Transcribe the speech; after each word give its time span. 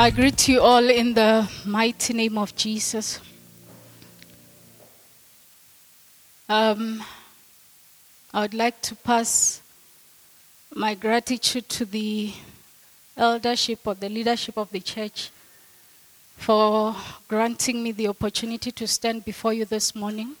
I 0.00 0.08
greet 0.08 0.48
you 0.48 0.62
all 0.62 0.88
in 0.88 1.12
the 1.12 1.46
mighty 1.66 2.14
name 2.14 2.38
of 2.38 2.56
Jesus. 2.56 3.20
Um, 6.48 7.04
I 8.32 8.40
would 8.40 8.54
like 8.54 8.80
to 8.80 8.94
pass 8.94 9.60
my 10.74 10.94
gratitude 10.94 11.68
to 11.68 11.84
the 11.84 12.32
eldership 13.14 13.80
or 13.86 13.94
the 13.94 14.08
leadership 14.08 14.56
of 14.56 14.70
the 14.70 14.80
church 14.80 15.28
for 16.38 16.96
granting 17.28 17.82
me 17.82 17.92
the 17.92 18.08
opportunity 18.08 18.72
to 18.72 18.86
stand 18.86 19.26
before 19.26 19.52
you 19.52 19.66
this 19.66 19.94
morning. 19.94 20.34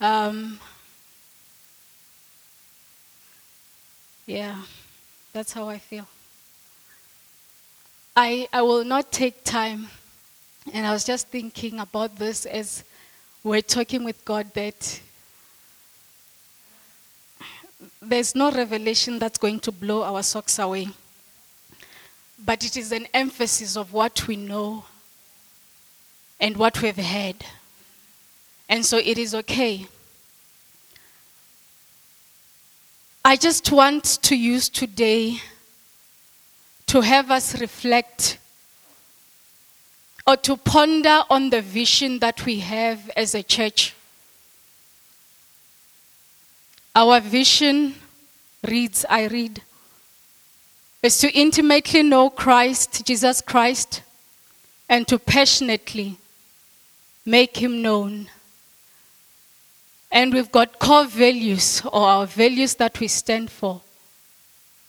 Um, 0.00 0.60
yeah, 4.26 4.62
that's 5.32 5.52
how 5.52 5.68
I 5.68 5.78
feel. 5.78 6.06
I, 8.20 8.48
I 8.52 8.62
will 8.62 8.82
not 8.82 9.12
take 9.12 9.44
time, 9.44 9.86
and 10.72 10.84
I 10.84 10.92
was 10.92 11.04
just 11.04 11.28
thinking 11.28 11.78
about 11.78 12.16
this 12.16 12.46
as 12.46 12.82
we're 13.44 13.62
talking 13.62 14.02
with 14.02 14.24
God 14.24 14.52
that 14.54 15.00
there's 18.02 18.34
no 18.34 18.50
revelation 18.50 19.20
that's 19.20 19.38
going 19.38 19.60
to 19.60 19.70
blow 19.70 20.02
our 20.02 20.24
socks 20.24 20.58
away. 20.58 20.88
But 22.44 22.64
it 22.64 22.76
is 22.76 22.90
an 22.90 23.06
emphasis 23.14 23.76
of 23.76 23.92
what 23.92 24.26
we 24.26 24.34
know 24.34 24.82
and 26.40 26.56
what 26.56 26.82
we've 26.82 26.96
heard. 26.96 27.36
And 28.68 28.84
so 28.84 28.98
it 28.98 29.16
is 29.16 29.32
okay. 29.32 29.86
I 33.24 33.36
just 33.36 33.70
want 33.70 34.02
to 34.22 34.36
use 34.36 34.68
today 34.68 35.40
to 36.88 37.02
have 37.02 37.30
us 37.30 37.60
reflect 37.60 38.38
or 40.26 40.36
to 40.36 40.56
ponder 40.56 41.22
on 41.30 41.50
the 41.50 41.62
vision 41.62 42.18
that 42.18 42.44
we 42.44 42.60
have 42.60 43.10
as 43.16 43.34
a 43.34 43.42
church. 43.42 43.94
Our 46.94 47.20
vision 47.20 47.94
reads, 48.66 49.04
I 49.08 49.26
read, 49.26 49.62
is 51.02 51.18
to 51.18 51.30
intimately 51.30 52.02
know 52.02 52.30
Christ, 52.30 53.06
Jesus 53.06 53.40
Christ, 53.40 54.02
and 54.88 55.06
to 55.08 55.18
passionately 55.18 56.16
make 57.24 57.58
him 57.58 57.82
known. 57.82 58.28
And 60.10 60.32
we've 60.32 60.50
got 60.50 60.78
core 60.78 61.04
values 61.04 61.82
or 61.92 62.02
our 62.02 62.26
values 62.26 62.74
that 62.76 62.98
we 62.98 63.08
stand 63.08 63.50
for. 63.50 63.82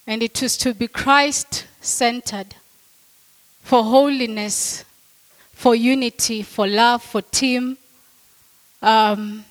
And 0.06 0.22
it 0.22 0.42
is 0.42 0.56
to 0.58 0.72
be 0.72 0.88
Christ 0.88 1.66
centered, 1.80 2.54
for 3.62 3.82
holiness, 3.82 4.84
for 5.52 5.74
unity, 5.74 6.42
for 6.42 6.66
love, 6.66 7.02
for 7.02 7.22
team, 7.22 7.76
um, 8.82 9.44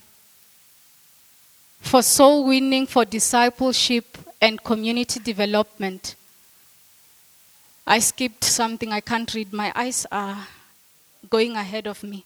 for 1.80 2.02
soul 2.02 2.46
winning, 2.46 2.86
for 2.86 3.06
discipleship, 3.06 4.18
and 4.42 4.64
community 4.64 5.20
development. 5.20 6.16
I 7.86 8.00
skipped 8.00 8.44
something 8.44 8.92
I 8.92 9.02
can't 9.02 9.34
read. 9.34 9.52
My 9.52 9.72
eyes 9.76 10.06
are 10.12 10.48
going 11.30 11.56
ahead 11.56 11.88
of 11.88 12.04
me. 12.04 12.26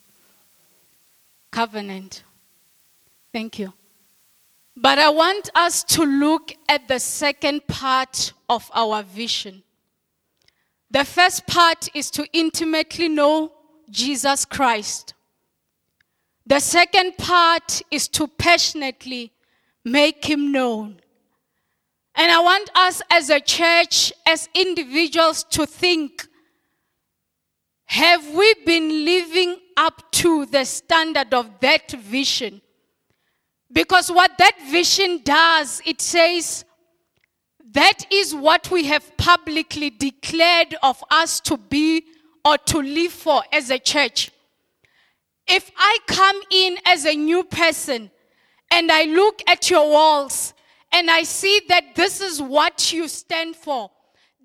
Covenant. 1.51 2.23
Thank 3.31 3.59
you. 3.59 3.73
But 4.75 4.97
I 4.97 5.09
want 5.09 5.49
us 5.55 5.83
to 5.83 6.03
look 6.03 6.53
at 6.67 6.87
the 6.87 6.99
second 6.99 7.67
part 7.67 8.33
of 8.49 8.69
our 8.73 9.03
vision. 9.03 9.63
The 10.93 11.03
first 11.03 11.47
part 11.47 11.89
is 11.95 12.11
to 12.11 12.27
intimately 12.33 13.09
know 13.09 13.51
Jesus 13.89 14.45
Christ. 14.45 15.15
The 16.45 16.59
second 16.59 17.17
part 17.17 17.81
is 17.89 18.07
to 18.09 18.27
passionately 18.27 19.31
make 19.83 20.23
him 20.23 20.51
known. 20.51 20.99
And 22.13 22.31
I 22.31 22.39
want 22.41 22.69
us 22.75 23.01
as 23.09 23.31
a 23.31 23.39
church, 23.39 24.13
as 24.27 24.47
individuals, 24.53 25.43
to 25.45 25.65
think 25.65 26.27
have 27.85 28.27
we 28.29 28.53
been 28.63 29.03
living 29.03 29.57
up 29.75 30.11
to 30.11 30.45
the 30.45 30.63
standard 30.63 31.33
of 31.33 31.59
that 31.61 31.91
vision? 31.91 32.61
Because 33.71 34.11
what 34.11 34.37
that 34.37 34.55
vision 34.69 35.21
does, 35.23 35.81
it 35.85 36.01
says, 36.01 36.65
that 37.73 38.05
is 38.11 38.33
what 38.33 38.69
we 38.71 38.85
have 38.85 39.17
publicly 39.17 39.89
declared 39.89 40.75
of 40.83 41.03
us 41.09 41.39
to 41.41 41.57
be 41.57 42.03
or 42.45 42.57
to 42.57 42.79
live 42.79 43.11
for 43.11 43.43
as 43.51 43.69
a 43.69 43.79
church. 43.79 44.31
If 45.47 45.71
I 45.77 45.97
come 46.07 46.39
in 46.51 46.77
as 46.85 47.05
a 47.05 47.15
new 47.15 47.43
person 47.43 48.11
and 48.71 48.91
I 48.91 49.03
look 49.03 49.41
at 49.47 49.69
your 49.69 49.89
walls 49.89 50.53
and 50.91 51.09
I 51.09 51.23
see 51.23 51.61
that 51.69 51.95
this 51.95 52.21
is 52.21 52.41
what 52.41 52.93
you 52.93 53.07
stand 53.07 53.55
for, 53.55 53.89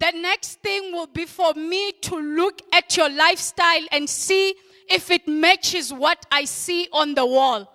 the 0.00 0.12
next 0.12 0.60
thing 0.60 0.92
will 0.92 1.06
be 1.06 1.24
for 1.24 1.54
me 1.54 1.92
to 2.02 2.16
look 2.16 2.62
at 2.72 2.96
your 2.96 3.10
lifestyle 3.10 3.84
and 3.92 4.08
see 4.08 4.54
if 4.88 5.10
it 5.10 5.28
matches 5.28 5.92
what 5.92 6.24
I 6.30 6.44
see 6.44 6.88
on 6.92 7.14
the 7.14 7.26
wall. 7.26 7.70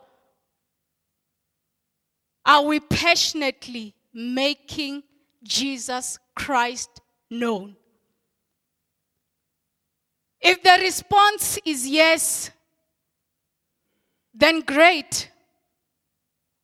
Are 2.45 2.63
we 2.63 2.79
passionately 2.79 3.93
making 4.13 5.03
Jesus 5.43 6.17
Christ 6.35 7.01
known? 7.29 7.75
If 10.41 10.61
the 10.61 10.77
response 10.81 11.59
is 11.65 11.87
yes, 11.87 12.51
then 14.33 14.61
great. 14.61 15.29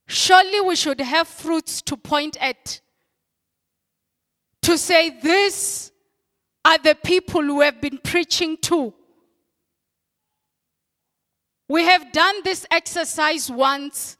Surely 0.07 0.59
we 0.62 0.75
should 0.75 1.00
have 1.00 1.28
fruits 1.28 1.81
to 1.84 1.95
point 1.95 2.35
at. 2.41 2.81
To 4.63 4.78
say, 4.78 5.11
these 5.22 5.91
are 6.66 6.78
the 6.78 6.96
people 6.96 7.41
who 7.41 7.61
have 7.61 7.79
been 7.79 8.00
preaching 8.00 8.57
to. 8.63 8.94
We 11.69 11.84
have 11.84 12.11
done 12.11 12.44
this 12.44 12.66
exercise 12.72 13.50
once, 13.50 14.17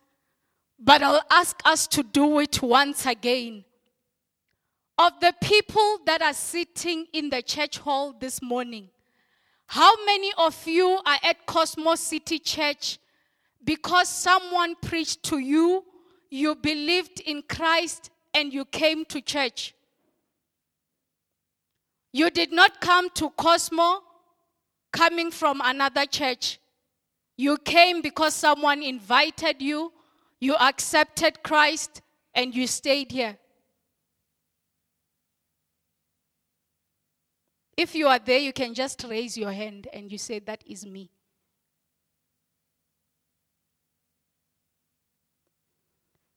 but 0.80 1.02
I'll 1.02 1.24
ask 1.30 1.59
us 1.66 1.88
to 1.88 2.03
do 2.03 2.40
it 2.40 2.62
once 2.62 3.06
again. 3.06 3.66
Of 5.00 5.14
the 5.22 5.34
people 5.42 6.00
that 6.08 6.22
are 6.22 6.34
sitting 6.34 7.08
in 7.14 7.30
the 7.30 7.42
church 7.42 7.78
hall 7.78 8.14
this 8.20 8.42
morning, 8.42 8.90
how 9.66 9.94
many 10.06 10.34
of 10.38 10.68
you 10.68 11.00
are 11.06 11.20
at 11.24 11.46
Cosmos 11.46 12.02
City 12.02 12.38
Church 12.38 13.00
because 13.64 14.09
someone 14.09 14.76
preached 14.82 15.24
to 15.24 15.38
you, 15.38 15.86
you 16.30 16.54
believed 16.54 17.22
in 17.22 17.44
Christ, 17.48 18.09
and 18.34 18.52
you 18.52 18.66
came 18.66 19.06
to 19.06 19.22
church. 19.22 19.74
You 22.12 22.30
did 22.30 22.52
not 22.52 22.82
come 22.82 23.09
to 23.12 23.30
Cosmo 23.30 24.02
coming 24.92 25.32
from 25.32 25.62
another 25.64 26.08
church. 26.08 26.59
You 27.38 27.56
came 27.56 28.02
because 28.02 28.34
someone 28.34 28.84
invited 28.84 29.62
you, 29.62 29.94
you 30.42 30.58
accepted 30.58 31.42
Christ, 31.42 32.02
and 32.34 32.54
you 32.54 32.68
stayed 32.68 33.14
here. 33.14 33.38
If 37.79 37.95
you 37.95 38.07
are 38.07 38.19
there, 38.19 38.40
you 38.40 38.51
can 38.51 38.73
just 38.73 39.06
raise 39.07 39.38
your 39.38 39.53
hand 39.53 39.88
and 39.94 40.12
you 40.12 40.17
say, 40.17 40.40
That 40.40 40.63
is 40.67 40.85
me. 40.85 41.09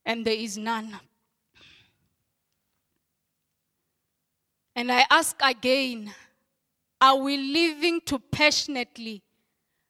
and 0.04 0.24
there 0.24 0.34
is 0.34 0.58
none. 0.58 0.98
And 4.74 4.90
I 4.90 5.04
ask 5.10 5.36
again 5.42 6.12
are 7.00 7.16
we 7.16 7.36
living 7.36 8.00
to 8.06 8.18
passionately 8.18 9.22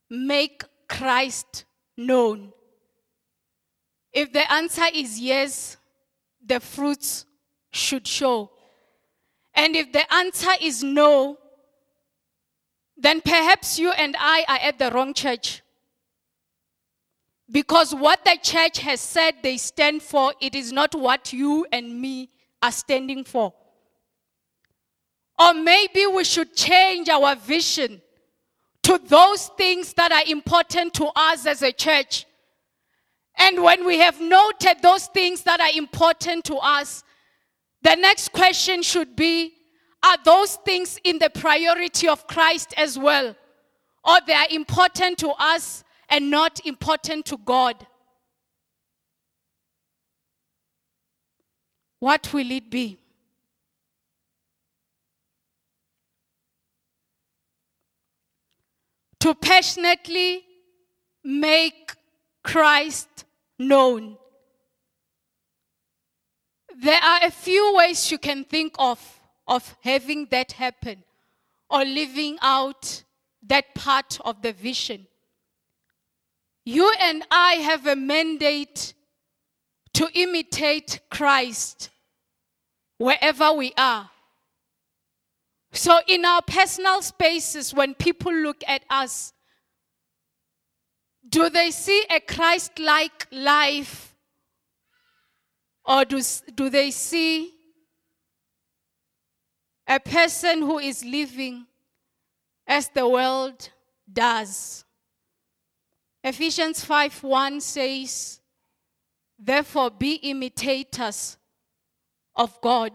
make 0.08 0.64
Christ 0.88 1.64
known? 1.96 2.52
If 4.12 4.32
the 4.32 4.50
answer 4.50 4.84
is 4.94 5.20
yes, 5.20 5.76
the 6.44 6.58
fruits 6.58 7.26
should 7.70 8.06
show. 8.06 8.50
And 9.54 9.76
if 9.76 9.92
the 9.92 10.10
answer 10.14 10.52
is 10.60 10.82
no, 10.82 11.36
then 12.96 13.20
perhaps 13.20 13.78
you 13.78 13.90
and 13.92 14.14
I 14.18 14.44
are 14.48 14.58
at 14.68 14.78
the 14.78 14.90
wrong 14.90 15.14
church. 15.14 15.62
Because 17.50 17.94
what 17.94 18.24
the 18.24 18.38
church 18.42 18.78
has 18.78 19.00
said 19.00 19.34
they 19.42 19.56
stand 19.56 20.02
for, 20.02 20.32
it 20.40 20.54
is 20.54 20.72
not 20.72 20.94
what 20.94 21.32
you 21.32 21.66
and 21.72 22.00
me 22.00 22.30
are 22.62 22.72
standing 22.72 23.24
for. 23.24 23.52
Or 25.38 25.54
maybe 25.54 26.06
we 26.06 26.24
should 26.24 26.54
change 26.54 27.08
our 27.08 27.34
vision 27.34 28.00
to 28.84 28.98
those 28.98 29.48
things 29.58 29.92
that 29.94 30.12
are 30.12 30.30
important 30.30 30.94
to 30.94 31.08
us 31.14 31.46
as 31.46 31.62
a 31.62 31.72
church. 31.72 32.26
And 33.36 33.62
when 33.62 33.84
we 33.84 33.98
have 33.98 34.20
noted 34.20 34.82
those 34.82 35.06
things 35.06 35.42
that 35.42 35.60
are 35.60 35.76
important 35.76 36.44
to 36.44 36.56
us, 36.56 37.02
the 37.82 37.96
next 37.96 38.32
question 38.32 38.82
should 38.82 39.16
be 39.16 39.52
are 40.02 40.18
those 40.24 40.56
things 40.56 40.98
in 41.04 41.18
the 41.18 41.30
priority 41.30 42.08
of 42.08 42.26
Christ 42.26 42.74
as 42.76 42.98
well? 42.98 43.36
Or 44.04 44.18
they 44.26 44.34
are 44.34 44.48
important 44.50 45.18
to 45.18 45.30
us 45.30 45.84
and 46.08 46.30
not 46.30 46.64
important 46.66 47.24
to 47.26 47.36
God? 47.38 47.86
What 52.00 52.32
will 52.32 52.50
it 52.50 52.68
be? 52.68 52.98
To 59.20 59.36
passionately 59.36 60.42
make 61.22 61.94
Christ 62.42 63.24
known. 63.56 64.16
There 66.76 67.00
are 67.00 67.20
a 67.22 67.30
few 67.30 67.76
ways 67.76 68.10
you 68.10 68.18
can 68.18 68.42
think 68.42 68.74
of 68.80 68.98
of 69.52 69.76
having 69.82 70.26
that 70.30 70.52
happen 70.52 71.04
or 71.68 71.84
living 71.84 72.38
out 72.40 73.02
that 73.46 73.74
part 73.74 74.18
of 74.24 74.40
the 74.40 74.50
vision. 74.50 75.06
You 76.64 76.90
and 76.98 77.22
I 77.30 77.54
have 77.56 77.86
a 77.86 77.94
mandate 77.94 78.94
to 79.92 80.08
imitate 80.14 81.00
Christ 81.10 81.90
wherever 82.96 83.52
we 83.52 83.74
are. 83.76 84.08
So, 85.72 85.98
in 86.08 86.24
our 86.24 86.40
personal 86.40 87.02
spaces, 87.02 87.74
when 87.74 87.94
people 87.94 88.32
look 88.32 88.62
at 88.66 88.84
us, 88.88 89.34
do 91.28 91.50
they 91.50 91.70
see 91.72 92.04
a 92.08 92.20
Christ 92.20 92.78
like 92.78 93.26
life? 93.30 94.14
Or 95.84 96.06
do, 96.06 96.22
do 96.54 96.70
they 96.70 96.90
see 96.90 97.52
a 99.94 100.00
person 100.00 100.62
who 100.62 100.78
is 100.78 101.04
living 101.04 101.66
as 102.66 102.88
the 102.88 103.06
world 103.06 103.68
does? 104.10 104.84
Ephesians 106.24 106.82
5 106.82 107.22
1 107.22 107.60
says, 107.60 108.40
Therefore, 109.38 109.90
be 109.90 110.14
imitators 110.14 111.36
of 112.34 112.58
God. 112.62 112.92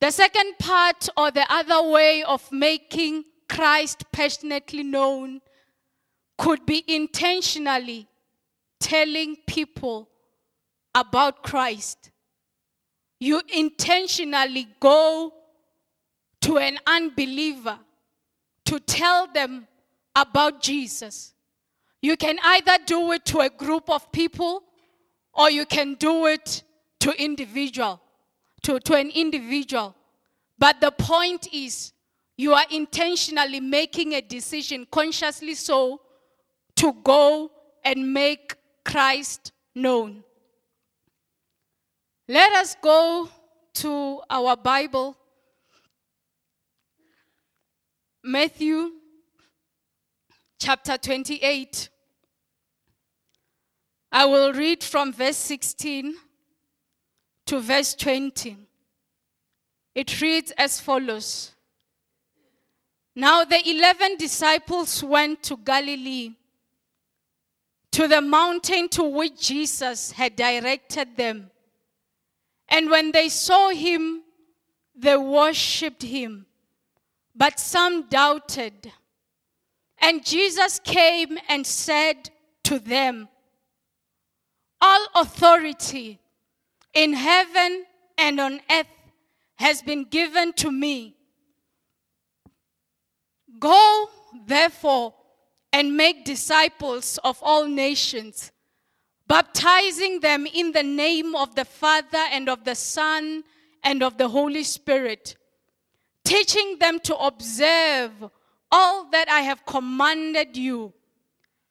The 0.00 0.10
second 0.10 0.58
part, 0.58 1.08
or 1.16 1.30
the 1.30 1.46
other 1.50 1.88
way 1.88 2.22
of 2.22 2.50
making 2.52 3.24
Christ 3.48 4.04
passionately 4.12 4.82
known, 4.82 5.40
could 6.36 6.66
be 6.66 6.84
intentionally 6.86 8.08
telling 8.78 9.36
people 9.46 10.08
about 10.94 11.42
Christ. 11.42 12.09
You 13.20 13.42
intentionally 13.54 14.66
go 14.80 15.32
to 16.40 16.58
an 16.58 16.78
unbeliever 16.86 17.78
to 18.64 18.80
tell 18.80 19.26
them 19.26 19.68
about 20.16 20.62
Jesus. 20.62 21.34
You 22.02 22.16
can 22.16 22.38
either 22.42 22.78
do 22.86 23.12
it 23.12 23.24
to 23.26 23.40
a 23.40 23.50
group 23.50 23.90
of 23.90 24.10
people 24.10 24.62
or 25.34 25.50
you 25.50 25.66
can 25.66 25.94
do 25.94 26.26
it 26.26 26.62
to 27.00 27.22
individual 27.22 28.00
to, 28.62 28.78
to 28.80 28.94
an 28.94 29.10
individual 29.10 29.94
but 30.58 30.80
the 30.80 30.90
point 30.90 31.48
is 31.52 31.92
you 32.36 32.52
are 32.52 32.66
intentionally 32.70 33.60
making 33.60 34.14
a 34.14 34.20
decision 34.20 34.86
consciously 34.90 35.54
so 35.54 36.00
to 36.76 36.92
go 37.02 37.50
and 37.84 38.12
make 38.12 38.54
Christ 38.84 39.52
known 39.74 40.22
let 42.30 42.52
us 42.52 42.76
go 42.80 43.28
to 43.74 44.20
our 44.30 44.56
bible 44.56 45.16
Matthew 48.22 48.92
chapter 50.60 50.96
28 50.96 51.88
I 54.12 54.26
will 54.26 54.52
read 54.52 54.84
from 54.84 55.12
verse 55.12 55.38
16 55.38 56.14
to 57.46 57.58
verse 57.58 57.94
20. 57.94 58.56
It 59.96 60.20
reads 60.20 60.52
as 60.52 60.80
follows 60.80 61.50
Now 63.16 63.44
the 63.44 63.60
eleven 63.68 64.16
disciples 64.16 65.02
went 65.02 65.42
to 65.44 65.56
Galilee, 65.56 66.34
to 67.90 68.06
the 68.06 68.20
mountain 68.20 68.88
to 68.90 69.02
which 69.02 69.48
Jesus 69.48 70.12
had 70.12 70.36
directed 70.36 71.16
them. 71.16 71.50
And 72.70 72.90
when 72.90 73.12
they 73.12 73.28
saw 73.28 73.70
him, 73.70 74.22
they 74.94 75.16
worshipped 75.16 76.02
him, 76.02 76.46
but 77.34 77.58
some 77.58 78.08
doubted. 78.08 78.92
And 79.98 80.24
Jesus 80.24 80.78
came 80.78 81.38
and 81.48 81.66
said 81.66 82.30
to 82.64 82.78
them, 82.78 83.28
all 84.80 85.06
authority 85.14 86.18
in 86.94 87.12
heaven 87.12 87.84
and 88.16 88.40
on 88.40 88.60
earth 88.70 88.86
has 89.56 89.82
been 89.82 90.04
given 90.04 90.52
to 90.54 90.70
me. 90.70 91.16
Go, 93.58 94.08
therefore, 94.46 95.14
and 95.72 95.96
make 95.96 96.24
disciples 96.24 97.18
of 97.22 97.38
all 97.42 97.66
nations, 97.66 98.52
baptizing 99.30 100.18
them 100.18 100.44
in 100.44 100.72
the 100.72 100.82
name 100.82 101.36
of 101.36 101.54
the 101.54 101.64
Father 101.64 102.24
and 102.32 102.48
of 102.48 102.64
the 102.64 102.74
Son 102.74 103.44
and 103.84 104.02
of 104.02 104.18
the 104.18 104.26
Holy 104.26 104.64
Spirit, 104.64 105.36
teaching 106.24 106.78
them 106.80 106.98
to 106.98 107.16
observe 107.16 108.10
all 108.72 109.08
that 109.12 109.28
I 109.30 109.42
have 109.42 109.64
commanded 109.64 110.56
you. 110.56 110.92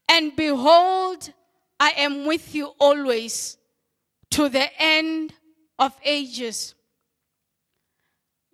And 0.08 0.34
behold, 0.38 1.34
I 1.82 1.90
am 1.98 2.26
with 2.26 2.56
you 2.56 2.72
always 2.80 3.58
to 4.32 4.48
the 4.48 4.70
end 4.82 5.34
of 5.78 5.92
ages. 6.06 6.76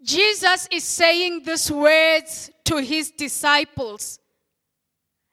Jesus 0.01 0.67
is 0.71 0.83
saying 0.83 1.43
these 1.43 1.71
words 1.71 2.49
to 2.63 2.77
his 2.77 3.11
disciples. 3.11 4.17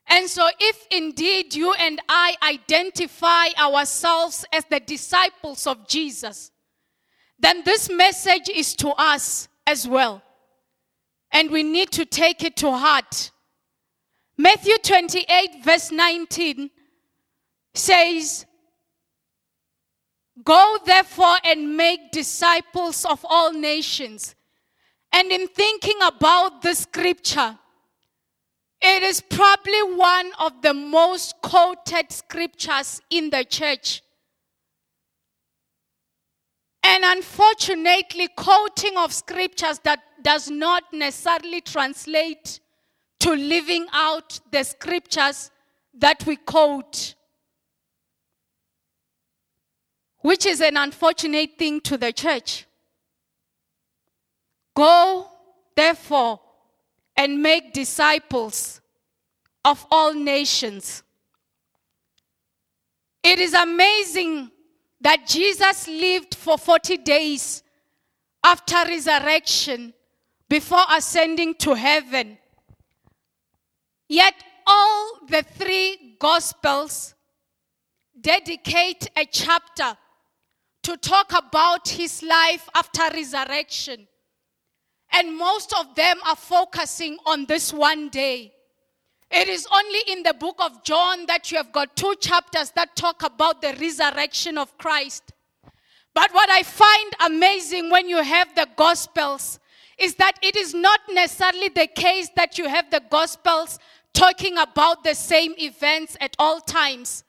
And 0.08 0.28
so, 0.28 0.49
if 0.58 0.87
indeed 0.90 1.54
you 1.54 1.72
and 1.75 2.00
I 2.08 2.34
identify 2.43 3.49
ourselves 3.58 4.44
as 4.52 4.64
the 4.69 4.81
disciples 4.81 5.66
of 5.66 5.88
Jesus, 5.88 6.50
then 7.38 7.62
this 7.65 7.91
message 7.91 8.48
is 8.48 8.74
to 8.76 8.91
us 8.91 9.48
as 9.67 9.86
well. 9.86 10.22
And 11.32 11.50
we 11.50 11.62
need 11.62 11.91
to 11.93 12.05
take 12.05 12.43
it 12.44 12.56
to 12.56 12.70
heart. 12.70 13.31
Matthew 14.36 14.76
28, 14.82 15.65
verse 15.65 15.91
19 15.91 16.70
says, 17.74 18.46
Go 20.44 20.79
therefore 20.84 21.36
and 21.44 21.76
make 21.76 22.10
disciples 22.10 23.05
of 23.05 23.24
all 23.29 23.53
nations. 23.53 24.34
And 25.12 25.31
in 25.31 25.46
thinking 25.48 25.98
about 26.03 26.62
the 26.62 26.74
scripture, 26.74 27.58
it 28.82 29.03
is 29.03 29.20
probably 29.20 29.82
one 29.94 30.32
of 30.39 30.60
the 30.62 30.74
most 30.74 31.34
quoted 31.43 32.10
scriptures 32.10 33.01
in 33.10 33.31
the 33.31 33.44
church. 33.44 34.03
And 36.84 37.05
unfortunately, 37.05 38.29
quoting 38.36 38.96
of 38.96 39.12
scriptures 39.12 39.79
that 39.84 40.01
does 40.22 40.51
not 40.51 40.84
necessarily 40.93 41.60
translate 41.60 42.60
to 43.20 43.32
living 43.32 43.86
out 43.93 44.41
the 44.51 44.65
scriptures 44.65 45.51
that 45.94 46.27
we 46.27 46.36
quote 46.36 47.15
which 50.22 50.46
is 50.46 50.60
an 50.60 50.77
unfortunate 50.77 51.58
thing 51.58 51.81
to 51.81 51.98
the 51.98 52.12
church. 52.12 52.67
Go, 54.74 55.29
therefore, 55.77 56.41
and 57.16 57.42
make 57.42 57.72
disciples 57.72 58.81
of 59.64 59.86
all 59.90 60.14
nations. 60.14 61.02
It 63.22 63.38
is 63.38 63.54
amazing 63.54 64.50
that 65.00 65.26
Jesus 65.26 65.86
lived 65.88 66.34
for 66.34 66.58
40 66.58 66.96
days 66.98 67.62
after 68.42 68.76
resurrection 68.86 69.92
before 70.48 70.84
ascending 70.90 71.54
to 71.54 71.74
heaven. 71.74 72.38
Yet 74.08 74.34
all 74.66 75.19
the 75.28 75.42
three 75.42 76.16
gospels 76.19 77.14
dedicate 78.20 79.08
a 79.16 79.24
chapter 79.24 79.96
to 80.82 80.96
talk 80.96 81.32
about 81.32 81.88
his 81.88 82.22
life 82.22 82.69
after 82.74 83.02
resurrection. 83.14 84.06
And 85.12 85.36
most 85.36 85.74
of 85.78 85.94
them 85.94 86.19
are 86.26 86.36
focusing 86.36 87.19
on 87.26 87.46
this 87.46 87.72
one 87.72 88.08
day. 88.08 88.52
It 89.31 89.48
is 89.48 89.66
only 89.72 90.00
in 90.08 90.22
the 90.22 90.34
book 90.34 90.56
of 90.58 90.84
John 90.84 91.26
that 91.26 91.50
you 91.50 91.56
have 91.56 91.72
got 91.72 91.96
two 91.96 92.14
chapters 92.20 92.70
that 92.72 92.96
talk 92.96 93.22
about 93.22 93.62
the 93.62 93.74
resurrection 93.81 94.58
of 94.58 94.76
Christ. 94.76 95.32
But 96.14 96.32
what 96.32 96.50
I 96.50 96.62
find 96.62 97.12
amazing 97.20 97.90
when 97.90 98.08
you 98.08 98.22
have 98.22 98.54
the 98.54 98.69
Gospels 98.76 99.58
is 99.98 100.14
that 100.16 100.38
it 100.42 100.56
is 100.56 100.74
not 100.74 101.00
necessarily 101.10 101.69
the 101.69 101.86
case 101.86 102.28
that 102.36 102.58
you 102.58 102.69
have 102.69 102.90
the 102.90 103.02
Gospels 103.10 103.78
talking 104.12 104.58
about 104.58 105.04
the 105.04 105.14
same 105.14 105.54
events 105.58 106.16
at 106.20 106.36
all 106.38 106.60
times. 106.60 107.24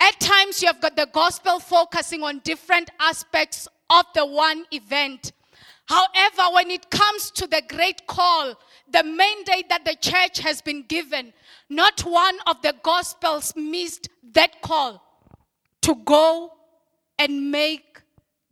At 0.00 0.18
times, 0.20 0.62
you 0.62 0.68
have 0.68 0.80
got 0.80 0.96
the 0.96 1.08
Gospel 1.12 1.58
focusing 1.58 2.22
on 2.22 2.40
different 2.40 2.90
aspects 3.00 3.68
of 3.90 4.04
the 4.14 4.24
one 4.24 4.64
event. 4.72 5.32
However, 5.88 6.42
when 6.52 6.70
it 6.70 6.90
comes 6.90 7.30
to 7.30 7.46
the 7.46 7.62
great 7.66 8.06
call, 8.06 8.54
the 8.90 9.02
mandate 9.02 9.70
that 9.70 9.86
the 9.86 9.96
church 9.96 10.38
has 10.40 10.60
been 10.60 10.82
given, 10.82 11.32
not 11.70 12.00
one 12.02 12.38
of 12.46 12.60
the 12.60 12.74
Gospels 12.82 13.54
missed 13.56 14.10
that 14.32 14.60
call 14.60 15.02
to 15.82 15.94
go 16.04 16.52
and 17.18 17.50
make 17.50 18.02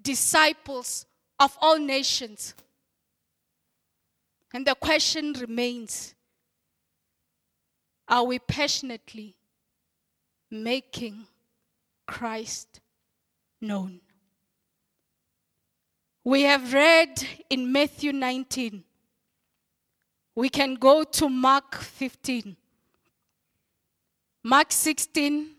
disciples 0.01 1.05
of 1.39 1.57
all 1.61 1.79
nations. 1.79 2.55
And 4.55 4.67
the 4.67 4.75
question 4.75 5.35
remains 5.35 6.15
are 8.09 8.25
we 8.25 8.39
passionately 8.39 9.37
making 10.51 11.27
Christ 12.07 12.81
known? 13.61 14.01
We 16.27 16.43
have 16.43 16.73
read 16.75 17.25
in 17.49 17.71
Matthew 17.71 18.13
19. 18.13 18.83
We 20.35 20.49
can 20.49 20.75
go 20.75 21.05
to 21.05 21.29
Mark 21.29 21.77
15. 21.77 22.57
Mark 24.43 24.73
16, 24.73 25.51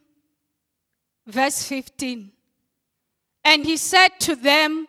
verse 1.26 1.64
15. 1.64 2.34
And 3.46 3.66
he 3.66 3.78
said 3.78 4.10
to 4.20 4.36
them, 4.36 4.88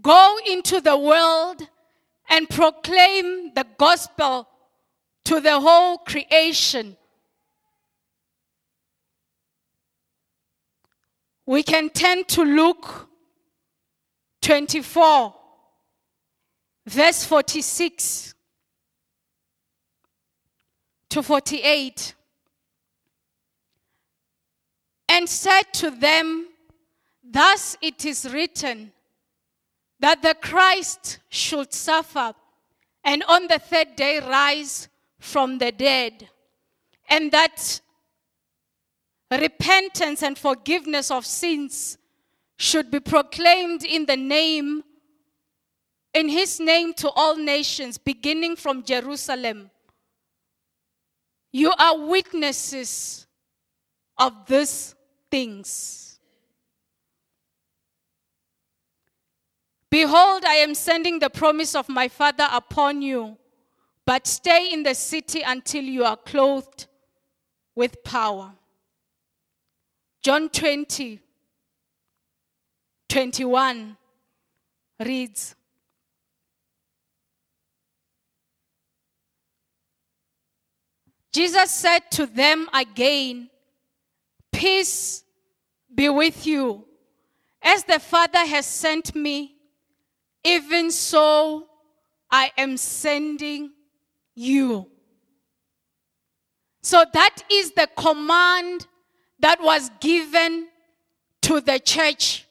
Go 0.00 0.38
into 0.48 0.80
the 0.80 0.96
world 0.96 1.60
and 2.30 2.48
proclaim 2.48 3.52
the 3.52 3.66
gospel 3.76 4.48
to 5.26 5.40
the 5.42 5.60
whole 5.60 5.98
creation. 5.98 6.96
We 11.44 11.62
can 11.62 11.90
tend 11.90 12.28
to 12.28 12.42
Luke 12.42 13.10
24, 14.46 15.34
verse 16.86 17.24
46 17.24 18.34
to 21.08 21.20
48. 21.20 22.14
And 25.08 25.28
said 25.28 25.64
to 25.72 25.90
them, 25.90 26.46
Thus 27.24 27.76
it 27.82 28.04
is 28.04 28.32
written 28.32 28.92
that 29.98 30.22
the 30.22 30.36
Christ 30.40 31.18
should 31.28 31.72
suffer 31.72 32.32
and 33.02 33.24
on 33.28 33.48
the 33.48 33.58
third 33.58 33.96
day 33.96 34.20
rise 34.20 34.88
from 35.18 35.58
the 35.58 35.72
dead, 35.72 36.28
and 37.08 37.32
that 37.32 37.80
repentance 39.28 40.22
and 40.22 40.38
forgiveness 40.38 41.10
of 41.10 41.26
sins 41.26 41.98
should 42.56 42.90
be 42.90 43.00
proclaimed 43.00 43.84
in 43.84 44.06
the 44.06 44.16
name 44.16 44.82
in 46.14 46.28
his 46.30 46.58
name 46.58 46.94
to 46.94 47.10
all 47.10 47.36
nations 47.36 47.98
beginning 47.98 48.56
from 48.56 48.82
Jerusalem. 48.82 49.70
You 51.52 51.72
are 51.78 51.98
witnesses 51.98 53.26
of 54.16 54.46
these 54.46 54.94
things. 55.30 56.18
Behold 59.90 60.44
i 60.44 60.54
am 60.54 60.74
sending 60.74 61.18
the 61.20 61.30
promise 61.30 61.74
of 61.74 61.88
my 61.88 62.08
father 62.08 62.46
upon 62.52 63.00
you 63.00 63.36
but 64.04 64.26
stay 64.26 64.72
in 64.72 64.82
the 64.82 64.94
city 64.94 65.42
until 65.42 65.82
you 65.82 66.04
are 66.04 66.16
clothed 66.16 66.86
with 67.74 68.02
power. 68.04 68.52
John 70.22 70.48
20 70.48 71.20
21 73.08 73.96
reads 75.04 75.54
Jesus 81.36 81.70
said 81.70 82.10
to 82.12 82.24
them 82.24 82.66
again, 82.72 83.50
Peace 84.50 85.22
be 85.94 86.08
with 86.08 86.46
you. 86.46 86.86
As 87.60 87.84
the 87.84 87.98
Father 87.98 88.38
has 88.38 88.64
sent 88.64 89.14
me, 89.14 89.54
even 90.42 90.90
so 90.90 91.66
I 92.30 92.52
am 92.56 92.78
sending 92.78 93.72
you. 94.34 94.90
So 96.80 97.04
that 97.12 97.36
is 97.52 97.72
the 97.72 97.90
command 97.98 98.86
that 99.40 99.60
was 99.60 99.90
given 100.00 100.68
to 101.42 101.60
the 101.60 101.78
church 101.78 102.45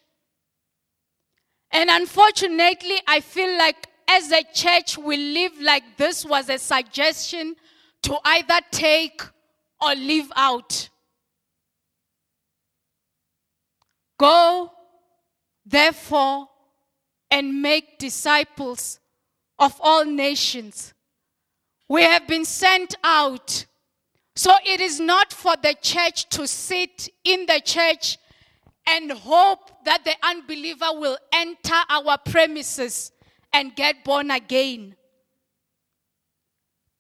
and 1.76 1.90
unfortunately, 1.90 3.02
I 3.06 3.20
feel 3.20 3.58
like 3.58 3.90
as 4.08 4.32
a 4.32 4.44
church, 4.54 4.98
we 4.98 5.18
live 5.18 5.60
like 5.60 5.84
this 5.98 6.26
was 6.26 6.48
a 6.48 6.58
suggestion 6.58 7.54
to 8.04 8.18
either 8.24 8.62
take 8.72 9.22
or 9.82 9.94
leave 9.94 10.32
out. 10.38 10.88
Go, 14.18 14.72
therefore, 15.66 16.48
and 17.30 17.62
make 17.62 18.00
disciples 18.00 19.02
of 19.60 19.76
all 19.82 20.06
nations. 20.06 20.94
We 21.90 22.04
have 22.04 22.26
been 22.26 22.46
sent 22.46 22.96
out. 23.04 23.66
So 24.38 24.54
it 24.66 24.80
is 24.80 25.02
not 25.02 25.34
for 25.34 25.56
the 25.62 25.76
church 25.82 26.30
to 26.30 26.48
sit 26.48 27.10
in 27.26 27.48
the 27.48 27.60
church 27.66 28.18
and 28.88 29.12
hope 29.12 29.72
that 29.86 30.04
the 30.06 30.14
unbeliever 30.24 30.90
will 30.94 31.18
enter 31.34 31.76
our 31.90 32.18
premises 32.18 33.12
and 33.54 33.76
get 33.76 34.04
born 34.04 34.32
again. 34.32 34.96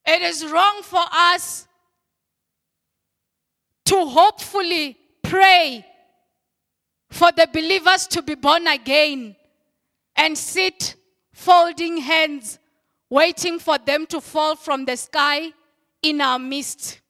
It 0.06 0.22
is 0.22 0.46
wrong 0.46 0.82
for 0.84 1.04
us 1.12 1.68
to 3.86 4.06
hopefully 4.06 4.98
pray 5.22 5.86
for 7.10 7.32
the 7.32 7.48
believers 7.51 8.08
to 8.08 8.22
be 8.22 8.36
born 8.36 8.68
again 8.68 9.36
and 10.15 10.38
sit 10.38 10.96
folding 11.34 11.98
hands, 11.98 12.60
waiting 13.10 13.60
for 13.60 13.77
them 13.77 14.06
to 14.08 14.22
fall 14.22 14.56
from 14.56 14.86
the 14.86 14.96
sky 14.96 15.51
in 16.01 16.22
our 16.22 16.39
midst. 16.39 17.01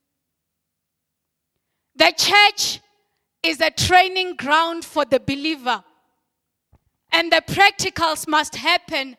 The 1.96 2.14
church 2.18 2.80
is 3.46 3.62
a 3.62 3.70
training 3.70 4.36
ground 4.36 4.84
for 4.84 5.06
the 5.06 5.20
believer. 5.20 5.84
And 7.12 7.32
the 7.32 7.44
practicals 7.46 8.28
must 8.28 8.56
happen 8.56 9.16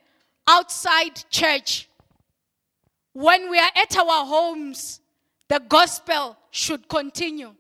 outside 0.49 1.25
church. 1.31 1.89
When 3.13 3.51
we 3.51 3.59
are 3.59 3.71
at 3.75 3.97
our 3.97 4.27
homes, 4.27 5.01
the 5.49 5.63
gospel 5.69 6.37
should 6.51 6.89
continue. 6.89 7.55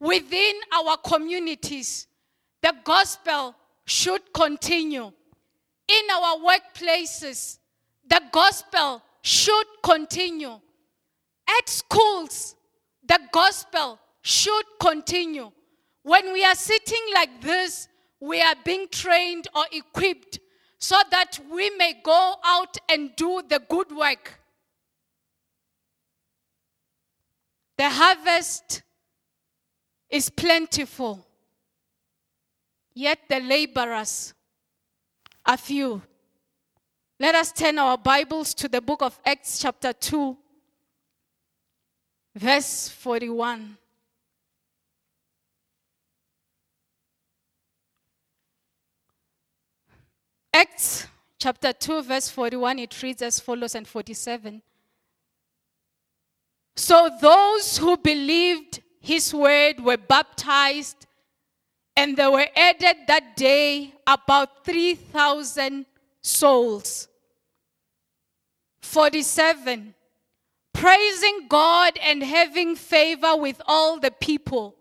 Within 0.00 0.54
our 0.72 0.96
communities, 0.96 2.06
the 2.62 2.74
gospel 2.82 3.54
should 3.84 4.22
continue. 4.32 5.12
In 5.86 6.04
our 6.12 6.38
workplaces, 6.38 7.58
the 8.08 8.22
gospel 8.32 9.02
should 9.22 9.66
continue. 9.82 10.60
At 11.46 11.68
schools, 11.68 12.56
the 13.06 13.20
gospel 13.30 13.98
should 14.22 14.64
continue. 14.80 15.52
When 16.04 16.34
we 16.34 16.44
are 16.44 16.54
sitting 16.54 17.02
like 17.14 17.40
this, 17.40 17.88
we 18.20 18.40
are 18.40 18.54
being 18.62 18.88
trained 18.90 19.48
or 19.54 19.64
equipped 19.72 20.38
so 20.78 20.96
that 21.10 21.40
we 21.50 21.70
may 21.70 21.94
go 22.02 22.34
out 22.44 22.76
and 22.90 23.16
do 23.16 23.42
the 23.48 23.58
good 23.68 23.90
work. 23.90 24.38
The 27.78 27.88
harvest 27.88 28.82
is 30.10 30.28
plentiful, 30.28 31.26
yet 32.94 33.20
the 33.28 33.40
laborers 33.40 34.34
are 35.46 35.56
few. 35.56 36.02
Let 37.18 37.34
us 37.34 37.50
turn 37.50 37.78
our 37.78 37.96
Bibles 37.96 38.52
to 38.54 38.68
the 38.68 38.82
book 38.82 39.00
of 39.00 39.18
Acts, 39.24 39.58
chapter 39.58 39.94
2, 39.94 40.36
verse 42.36 42.90
41. 42.90 43.78
Acts 50.54 51.08
chapter 51.36 51.72
2, 51.72 52.04
verse 52.04 52.28
41, 52.28 52.78
it 52.78 53.02
reads 53.02 53.22
as 53.22 53.40
follows 53.40 53.74
and 53.74 53.88
47. 53.88 54.62
So 56.76 57.10
those 57.20 57.76
who 57.76 57.96
believed 57.96 58.80
his 59.00 59.34
word 59.34 59.80
were 59.80 59.96
baptized, 59.96 61.06
and 61.96 62.16
there 62.16 62.30
were 62.30 62.46
added 62.54 62.98
that 63.08 63.36
day 63.36 63.94
about 64.06 64.64
3,000 64.64 65.86
souls. 66.22 67.08
47 68.80 69.94
praising 70.74 71.46
God 71.48 71.98
and 72.02 72.22
having 72.22 72.76
favor 72.76 73.34
with 73.36 73.62
all 73.66 73.98
the 73.98 74.10
people. 74.10 74.76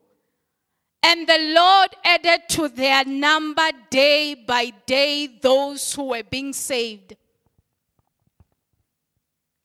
And 1.05 1.27
the 1.27 1.53
Lord 1.53 1.89
added 2.05 2.47
to 2.49 2.69
their 2.69 3.03
number 3.03 3.69
day 3.89 4.35
by 4.35 4.71
day 4.85 5.27
those 5.27 5.93
who 5.93 6.05
were 6.05 6.23
being 6.23 6.53
saved. 6.53 7.17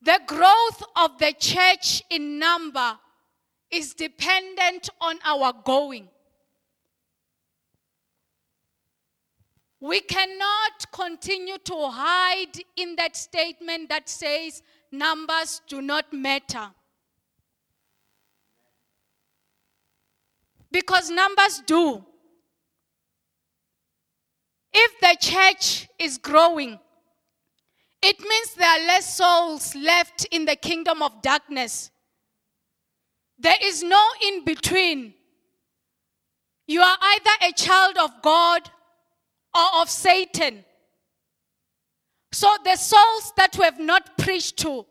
The 0.01 0.19
growth 0.27 0.83
of 0.97 1.17
the 1.17 1.33
church 1.39 2.03
in 2.09 2.39
number 2.39 2.99
is 3.71 3.93
dependent 3.93 4.89
on 4.99 5.19
our 5.23 5.53
going. 5.63 6.09
We 9.79 10.01
cannot 10.01 10.91
continue 10.91 11.57
to 11.57 11.89
hide 11.89 12.51
in 12.75 12.97
that 12.97 13.15
statement 13.15 13.87
that 13.89 14.09
says 14.09 14.61
numbers 14.91 15.61
do 15.67 15.81
not 15.81 16.11
matter. 16.11 16.71
Because 20.71 21.09
numbers 21.09 21.61
do. 21.65 22.05
If 24.71 24.99
the 25.01 25.17
church 25.19 25.87
is 25.97 26.17
growing, 26.17 26.79
it 28.01 28.19
means 28.19 28.53
there 28.53 28.69
are 28.69 28.87
less 28.87 29.17
souls 29.17 29.75
left 29.75 30.25
in 30.31 30.45
the 30.45 30.55
kingdom 30.55 31.01
of 31.01 31.21
darkness. 31.21 31.91
There 33.37 33.57
is 33.61 33.83
no 33.83 34.01
in 34.25 34.45
between. 34.45 35.13
You 36.67 36.81
are 36.81 36.97
either 37.01 37.31
a 37.49 37.53
child 37.53 37.97
of 37.97 38.21
God 38.21 38.69
or 39.55 39.81
of 39.81 39.89
Satan. 39.89 40.63
So 42.31 42.47
the 42.63 42.75
souls 42.75 43.33
that 43.37 43.57
we 43.57 43.65
have 43.65 43.79
not 43.79 44.17
preached 44.17 44.57
to 44.59 44.85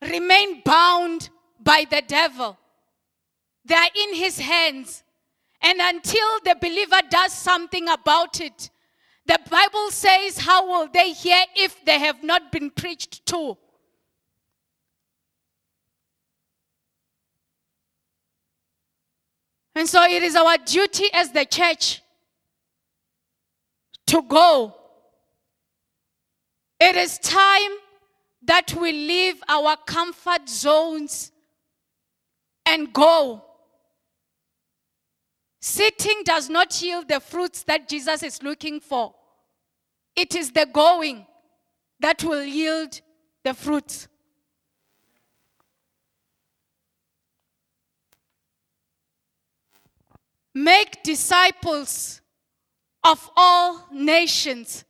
remain 0.00 0.62
bound 0.64 1.30
by 1.58 1.86
the 1.90 2.02
devil. 2.06 2.56
They 3.64 3.74
are 3.74 3.88
in 3.94 4.14
his 4.14 4.38
hands. 4.38 5.02
And 5.60 5.80
until 5.80 6.40
the 6.44 6.56
believer 6.60 7.00
does 7.08 7.32
something 7.32 7.88
about 7.88 8.40
it, 8.40 8.70
the 9.26 9.38
Bible 9.48 9.90
says, 9.90 10.38
How 10.38 10.66
will 10.66 10.88
they 10.92 11.12
hear 11.12 11.40
if 11.56 11.82
they 11.84 11.98
have 11.98 12.22
not 12.22 12.52
been 12.52 12.70
preached 12.70 13.24
to? 13.26 13.56
And 19.74 19.88
so 19.88 20.02
it 20.04 20.22
is 20.22 20.36
our 20.36 20.56
duty 20.58 21.06
as 21.12 21.32
the 21.32 21.44
church 21.44 22.02
to 24.06 24.22
go. 24.22 24.74
It 26.78 26.96
is 26.96 27.18
time 27.18 27.72
that 28.42 28.74
we 28.74 28.92
leave 28.92 29.42
our 29.48 29.76
comfort 29.86 30.48
zones 30.48 31.32
and 32.66 32.92
go. 32.92 33.42
Sitting 35.66 36.20
does 36.26 36.50
not 36.50 36.82
yield 36.82 37.08
the 37.08 37.20
fruits 37.20 37.62
that 37.62 37.88
Jesus 37.88 38.22
is 38.22 38.42
looking 38.42 38.80
for. 38.80 39.14
It 40.14 40.34
is 40.34 40.52
the 40.52 40.66
going 40.66 41.26
that 42.00 42.22
will 42.22 42.44
yield 42.44 43.00
the 43.44 43.54
fruits. 43.54 44.06
Make 50.52 51.02
disciples 51.02 52.20
of 53.02 53.30
all 53.34 53.88
nations. 53.90 54.84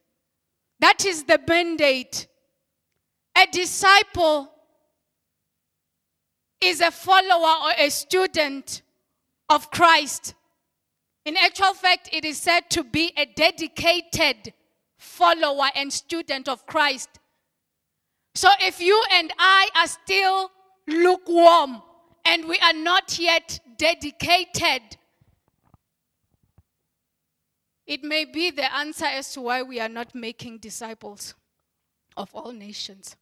That 0.81 1.04
is 1.04 1.23
the 1.23 1.38
mandate. 1.47 2.27
A 3.38 3.46
disciple 3.46 4.51
is 6.61 6.81
a 6.81 6.90
follower 6.90 7.68
or 7.68 7.72
a 7.79 7.90
student 7.90 8.83
of 9.48 9.70
Christ. 9.70 10.35
In 11.24 11.37
actual 11.37 11.74
fact, 11.74 12.10
it 12.12 12.24
is 12.24 12.38
said 12.38 12.68
to 12.70 12.84
be 12.84 13.12
a 13.16 13.24
dedicated 13.24 14.52
follower 14.98 15.68
and 15.74 15.92
student 15.92 16.48
of 16.48 16.66
Christ. 16.66 17.08
So 18.34 18.48
if 18.60 18.80
you 18.80 19.02
and 19.12 19.32
I 19.38 19.68
are 19.76 19.87
still 19.87 20.50
lukewarm 20.87 21.82
and 22.24 22.46
we 22.46 22.58
are 22.58 22.72
not 22.72 23.18
yet 23.18 23.60
dedicated 23.78 24.82
it 27.87 28.02
may 28.02 28.24
be 28.24 28.50
the 28.50 28.74
answer 28.74 29.04
as 29.04 29.32
to 29.34 29.42
why 29.42 29.62
we 29.62 29.78
are 29.78 29.88
not 29.88 30.14
making 30.14 30.58
disciples 30.58 31.34
of 32.16 32.34
all 32.34 32.52
nations. 32.52 33.16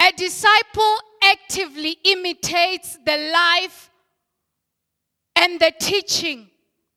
A 0.00 0.12
disciple 0.16 0.96
actively 1.22 1.98
imitates 2.04 2.98
the 3.04 3.32
life 3.32 3.90
and 5.42 5.60
the 5.60 5.72
teaching 5.78 6.48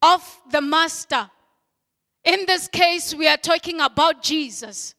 of 0.02 0.22
the 0.52 0.62
master. 0.62 1.30
In 2.24 2.46
this 2.46 2.68
case, 2.68 3.14
we 3.14 3.28
are 3.28 3.38
talking 3.38 3.82
about 3.82 4.24
Jesus. 4.24 4.96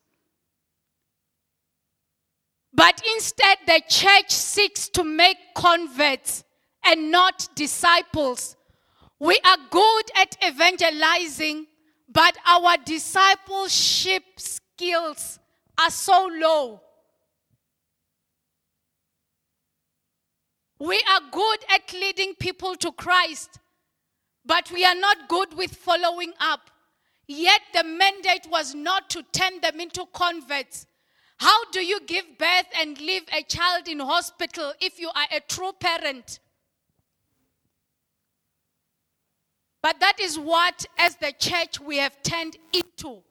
But 2.72 3.00
instead, 3.14 3.58
the 3.66 3.80
church 3.88 4.30
seeks 4.30 4.88
to 4.90 5.04
make 5.04 5.38
converts 5.54 6.44
and 6.84 7.10
not 7.10 7.48
disciples 7.54 8.56
we 9.18 9.38
are 9.44 9.56
good 9.70 10.04
at 10.14 10.36
evangelizing, 10.46 11.66
but 12.12 12.36
our 12.46 12.76
discipleship 12.84 14.24
skills 14.36 15.38
are 15.78 15.90
so 15.90 16.28
low. 16.32 16.82
We 20.78 20.96
are 20.96 21.20
good 21.30 21.58
at 21.74 21.92
leading 21.92 22.34
people 22.34 22.74
to 22.76 22.92
Christ, 22.92 23.58
but 24.44 24.70
we 24.70 24.84
are 24.84 24.94
not 24.94 25.28
good 25.28 25.56
with 25.56 25.74
following 25.74 26.32
up. 26.40 26.70
Yet 27.26 27.60
the 27.72 27.82
mandate 27.82 28.46
was 28.50 28.74
not 28.74 29.10
to 29.10 29.22
turn 29.32 29.60
them 29.60 29.80
into 29.80 30.04
converts. 30.12 30.86
How 31.38 31.70
do 31.70 31.80
you 31.84 32.00
give 32.00 32.24
birth 32.38 32.66
and 32.78 32.98
leave 33.00 33.24
a 33.32 33.42
child 33.42 33.88
in 33.88 34.00
hospital 34.00 34.72
if 34.80 35.00
you 35.00 35.08
are 35.08 35.26
a 35.36 35.40
true 35.40 35.72
parent? 35.78 36.40
But 39.82 40.00
that 40.00 40.18
is 40.20 40.38
what, 40.38 40.86
as 40.98 41.16
the 41.16 41.32
church, 41.38 41.80
we 41.80 41.98
have 41.98 42.22
turned 42.22 42.56
into 42.72 43.22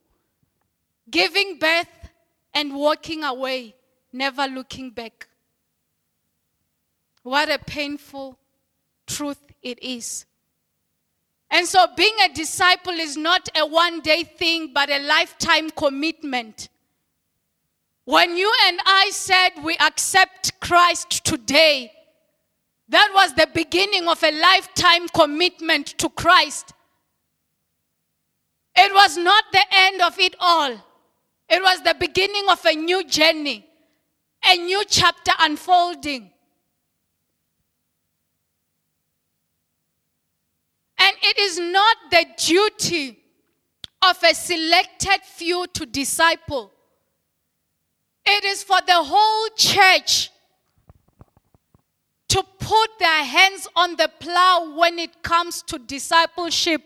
giving 1.10 1.58
birth 1.60 2.10
and 2.54 2.74
walking 2.74 3.24
away, 3.24 3.76
never 4.14 4.48
looking 4.48 4.90
back. 4.92 5.28
What 7.26 7.50
a 7.50 7.58
painful 7.58 8.38
truth 9.08 9.42
it 9.64 9.82
is. 9.82 10.28
And 11.50 11.66
so, 11.66 11.88
being 11.98 12.14
a 12.24 12.32
disciple 12.32 12.94
is 12.94 13.18
not 13.18 13.50
a 13.58 13.66
one 13.66 14.02
day 14.02 14.24
thing, 14.24 14.74
but 14.76 14.92
a 14.92 15.00
lifetime 15.00 15.72
commitment. 15.72 16.70
When 18.04 18.38
you 18.38 18.54
and 18.68 18.80
I 18.86 19.10
said 19.12 19.54
we 19.64 19.76
accept 19.78 20.60
Christ 20.60 21.26
today, 21.26 21.92
that 22.90 23.12
was 23.16 23.34
the 23.34 23.50
beginning 23.52 24.08
of 24.08 24.24
a 24.24 24.32
lifetime 24.40 25.08
commitment 25.08 25.98
to 25.98 26.10
Christ. 26.10 26.74
It 28.76 28.94
was 28.94 29.18
not 29.18 29.46
the 29.52 29.66
end 29.72 30.04
of 30.04 30.20
it 30.20 30.36
all. 30.40 30.74
It 31.50 31.64
was 31.64 31.82
the 31.82 31.96
beginning 32.00 32.46
of 32.52 32.64
a 32.68 32.76
new 32.76 33.04
journey, 33.04 33.66
a 34.48 34.58
new 34.58 34.84
chapter 34.88 35.32
unfolding. 35.40 36.30
And 41.06 41.16
it 41.22 41.38
is 41.38 41.60
not 41.60 41.98
the 42.10 42.26
duty 42.36 43.20
of 44.02 44.18
a 44.24 44.34
selected 44.34 45.22
few 45.24 45.68
to 45.74 45.86
disciple, 45.86 46.72
it 48.26 48.44
is 48.44 48.64
for 48.64 48.80
the 48.88 49.04
whole 49.04 49.48
church 49.56 50.32
to 52.30 52.44
put 52.60 52.90
their 52.98 53.24
hands 53.24 53.68
on 53.76 53.96
the 53.98 54.10
plow 54.20 54.76
when 54.76 54.98
it 54.98 55.22
comes 55.22 55.62
to 55.64 55.78
discipleship. 55.78 56.82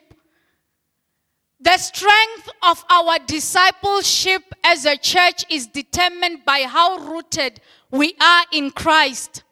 The 1.61 1.77
strength 1.77 2.49
of 2.61 2.83
our 2.89 3.19
discipleship 3.25 4.43
as 4.65 4.85
a 4.85 4.97
church 4.97 5.45
is 5.49 5.67
determined 5.67 6.43
by 6.45 6.63
how 6.63 6.97
rooted 6.97 7.61
we 7.89 8.15
are 8.19 8.43
in 8.51 8.71
Christ. 8.71 9.43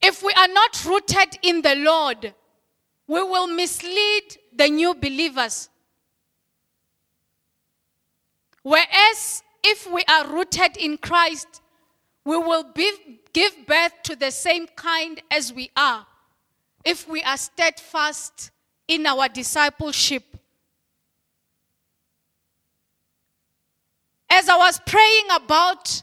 If 0.00 0.22
we 0.22 0.32
are 0.34 0.48
not 0.48 0.84
rooted 0.84 1.38
in 1.42 1.62
the 1.62 1.74
Lord, 1.74 2.32
we 3.10 3.20
will 3.24 3.48
mislead 3.48 4.22
the 4.54 4.68
new 4.68 4.94
believers. 4.94 5.68
Whereas 8.62 9.42
if 9.64 9.90
we 9.90 10.04
are 10.08 10.28
rooted 10.28 10.76
in 10.76 10.96
Christ, 10.96 11.60
we 12.24 12.36
will 12.36 12.62
be, 12.62 13.18
give 13.32 13.66
birth 13.66 13.94
to 14.04 14.14
the 14.14 14.30
same 14.30 14.68
kind 14.76 15.20
as 15.28 15.52
we 15.52 15.72
are 15.76 16.06
if 16.84 17.08
we 17.08 17.20
are 17.22 17.36
steadfast 17.36 18.52
in 18.86 19.04
our 19.06 19.28
discipleship. 19.28 20.22
As 24.30 24.48
I 24.48 24.56
was 24.56 24.80
praying 24.86 25.26
about 25.34 26.00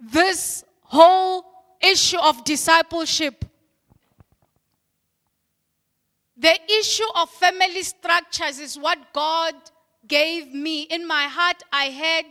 this 0.00 0.64
whole 0.80 1.44
issue 1.80 2.18
of 2.18 2.42
discipleship. 2.42 3.44
The 6.38 6.56
issue 6.78 7.10
of 7.16 7.30
family 7.30 7.82
structures 7.82 8.60
is 8.60 8.78
what 8.78 9.12
God 9.12 9.54
gave 10.06 10.54
me. 10.54 10.82
In 10.82 11.04
my 11.06 11.24
heart, 11.24 11.62
I 11.72 11.86
had 11.86 12.26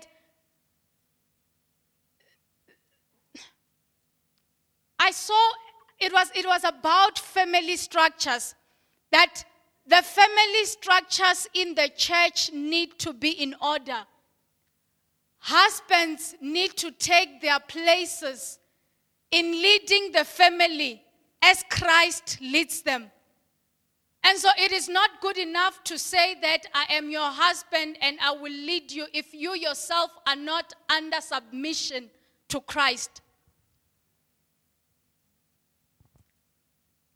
I 4.97 5.11
saw 5.11 5.51
it 5.99 6.13
was 6.13 6.31
it 6.33 6.45
was 6.45 6.63
about 6.63 7.19
family 7.19 7.75
structures 7.75 8.55
that 9.11 9.43
the 9.85 10.01
family 10.01 10.65
structures 10.65 11.47
in 11.53 11.75
the 11.75 11.89
church 11.95 12.51
need 12.53 12.97
to 12.99 13.11
be 13.11 13.31
in 13.31 13.55
order. 13.61 14.05
Husbands 15.39 16.35
need 16.41 16.77
to 16.77 16.91
take 16.91 17.41
their 17.41 17.59
places 17.59 18.59
in 19.31 19.51
leading 19.51 20.13
the 20.13 20.23
family 20.23 21.03
as 21.41 21.63
Christ 21.69 22.39
leads 22.41 22.81
them. 22.81 23.11
And 24.27 24.37
so 24.37 24.49
it 24.57 24.73
is 24.73 24.89
not 24.89 25.21
good 25.21 25.37
enough 25.37 25.81
to 25.85 25.97
say 25.97 26.35
that 26.41 26.65
I 26.73 26.95
am 26.95 27.09
your 27.09 27.31
husband 27.31 27.97
and 28.01 28.17
I 28.21 28.33
will 28.33 28.51
lead 28.51 28.91
you 28.91 29.07
if 29.13 29.33
you 29.33 29.55
yourself 29.55 30.11
are 30.27 30.35
not 30.35 30.73
under 30.89 31.21
submission 31.21 32.09
to 32.49 32.59
Christ. 32.59 33.21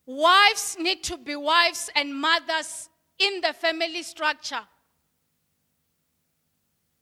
Wives 0.05 0.77
need 0.79 1.03
to 1.03 1.17
be 1.17 1.35
wives 1.35 1.89
and 1.97 2.15
mothers 2.15 2.87
in 3.19 3.41
the 3.41 3.51
family 3.51 4.03
structure. 4.03 4.61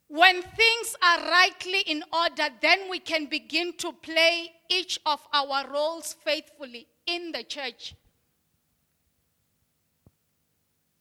When 0.08 0.42
things 0.42 0.96
are 1.04 1.30
rightly 1.30 1.82
in 1.86 2.02
order, 2.12 2.48
then 2.60 2.90
we 2.90 2.98
can 2.98 3.26
begin 3.26 3.74
to 3.78 3.92
play 3.92 4.50
each 4.68 4.98
of 5.06 5.20
our 5.32 5.70
roles 5.70 6.16
faithfully 6.24 6.88
in 7.06 7.30
the 7.30 7.44
church. 7.44 7.94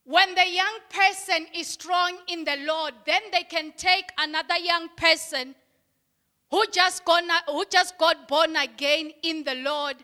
When 0.09 0.33
the 0.33 0.49
young 0.49 0.79
person 0.89 1.45
is 1.53 1.67
strong 1.67 2.17
in 2.29 2.43
the 2.43 2.57
Lord, 2.65 2.95
then 3.05 3.21
they 3.31 3.43
can 3.43 3.73
take 3.77 4.09
another 4.17 4.57
young 4.57 4.89
person 4.97 5.53
who 6.49 6.65
just, 6.71 7.05
gonna, 7.05 7.43
who 7.45 7.63
just 7.69 7.95
got 7.99 8.27
born 8.27 8.55
again 8.55 9.11
in 9.21 9.43
the 9.43 9.53
Lord 9.53 9.97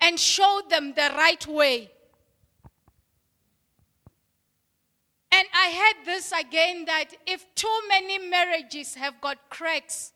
and 0.00 0.16
show 0.16 0.62
them 0.70 0.92
the 0.94 1.10
right 1.16 1.44
way. 1.48 1.90
And 5.32 5.48
I 5.52 5.72
heard 5.72 6.06
this 6.06 6.30
again 6.30 6.84
that 6.84 7.14
if 7.26 7.44
too 7.56 7.80
many 7.88 8.16
marriages 8.30 8.94
have 8.94 9.20
got 9.20 9.38
cracks, 9.50 10.12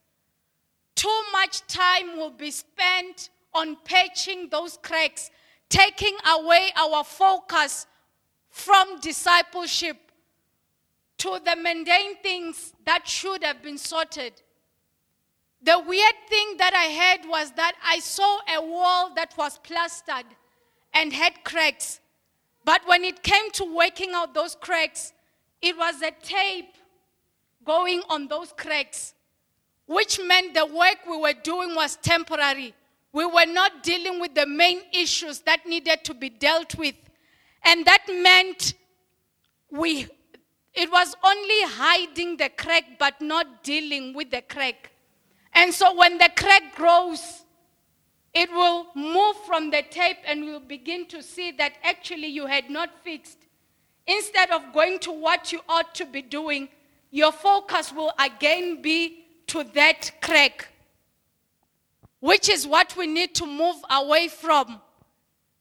too 0.95 1.21
much 1.33 1.67
time 1.67 2.17
will 2.17 2.31
be 2.31 2.53
spent 2.53 3.31
on 3.53 3.77
patching 3.85 4.51
those 4.51 4.79
cracks, 4.81 5.33
taking 5.69 6.17
away 6.29 6.71
our 6.77 7.03
focus 7.03 7.89
from 8.53 9.01
discipleship 9.01 9.97
to 11.17 11.41
the 11.45 11.57
mundane 11.57 12.17
things 12.23 12.75
that 12.85 13.09
should 13.09 13.43
have 13.43 13.63
been 13.63 13.79
sorted. 13.79 14.35
The 15.63 15.79
weird 15.79 16.15
thing 16.29 16.57
that 16.59 16.75
I 16.75 16.93
heard 16.93 17.31
was 17.31 17.51
that 17.53 17.75
I 17.83 17.99
saw 18.01 18.39
a 18.55 18.61
wall 18.61 19.15
that 19.15 19.35
was 19.39 19.59
plastered 19.59 20.27
and 20.93 21.13
had 21.13 21.43
cracks. 21.45 22.01
But 22.65 22.83
when 22.87 23.05
it 23.05 23.23
came 23.23 23.51
to 23.53 23.75
working 23.75 24.11
out 24.13 24.35
those 24.35 24.55
cracks, 24.55 25.15
it 25.63 25.77
was 25.77 26.03
a 26.03 26.11
tape 26.23 26.75
going 27.65 28.03
on 28.11 28.29
those 28.29 28.53
cracks, 28.53 29.15
which 29.87 30.21
meant 30.27 30.53
the 30.55 30.67
work 30.67 30.99
we 31.09 31.17
were 31.17 31.33
doing 31.43 31.75
was 31.75 31.97
temporary. 31.97 32.75
We 33.13 33.25
were 33.25 33.47
not 33.47 33.83
dealing 33.83 34.21
with 34.21 34.35
the 34.35 34.47
main 34.47 34.83
issues 34.93 35.41
that 35.41 35.65
needed 35.67 36.05
to 36.05 36.15
be 36.15 36.29
dealt 36.29 36.75
with. 36.77 36.97
And 37.65 37.85
that 37.87 38.05
meant 38.09 38.75
we, 39.71 40.07
it 40.75 40.91
was 40.91 41.15
only 41.25 41.63
hiding 41.63 42.37
the 42.37 42.51
crack 42.51 42.85
but 42.99 43.21
not 43.21 43.63
dealing 43.63 44.15
with 44.15 44.31
the 44.31 44.43
crack. 44.43 44.91
And 45.55 45.73
so 45.73 45.95
when 45.95 46.19
the 46.19 46.31
crack 46.37 46.75
grows, 46.75 47.45
it 48.35 48.51
will 48.51 48.87
move 48.95 49.37
from 49.47 49.71
the 49.71 49.83
tape 49.91 50.19
and 50.27 50.45
you'll 50.45 50.61
begin 50.61 51.07
to 51.09 51.23
see 51.23 51.53
that 51.53 51.75
actually 51.83 52.29
you 52.29 52.47
had 52.47 52.71
not 52.71 52.91
fixed. 53.05 53.39
Instead 54.07 54.51
of 54.51 54.63
going 54.73 54.99
to 55.01 55.13
what 55.13 55.53
you 55.53 55.61
ought 55.69 55.95
to 55.95 56.07
be 56.07 56.23
doing, 56.23 56.69
your 57.11 57.31
focus 57.31 57.93
will 57.93 58.13
again 58.19 58.81
be 58.81 59.25
to 59.49 59.65
that 59.75 60.11
crack, 60.23 60.69
which 62.21 62.49
is 62.49 62.67
what 62.67 62.97
we 62.97 63.07
need 63.07 63.35
to 63.35 63.47
move 63.47 63.77
away 63.91 64.29
from. 64.29 64.81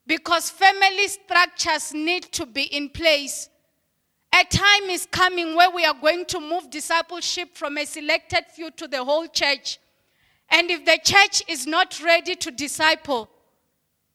Because 0.07 0.49
family 0.49 1.07
structures 1.07 1.93
need 1.93 2.23
to 2.33 2.45
be 2.45 2.63
in 2.63 2.89
place. 2.89 3.49
A 4.33 4.43
time 4.45 4.89
is 4.89 5.07
coming 5.11 5.55
where 5.55 5.69
we 5.69 5.85
are 5.85 5.93
going 5.93 6.25
to 6.25 6.39
move 6.39 6.69
discipleship 6.69 7.55
from 7.55 7.77
a 7.77 7.85
selected 7.85 8.45
few 8.53 8.71
to 8.71 8.87
the 8.87 9.03
whole 9.03 9.27
church. 9.27 9.79
And 10.49 10.69
if 10.71 10.85
the 10.85 10.99
church 11.03 11.43
is 11.47 11.67
not 11.67 12.01
ready 12.03 12.35
to 12.35 12.51
disciple, 12.51 13.29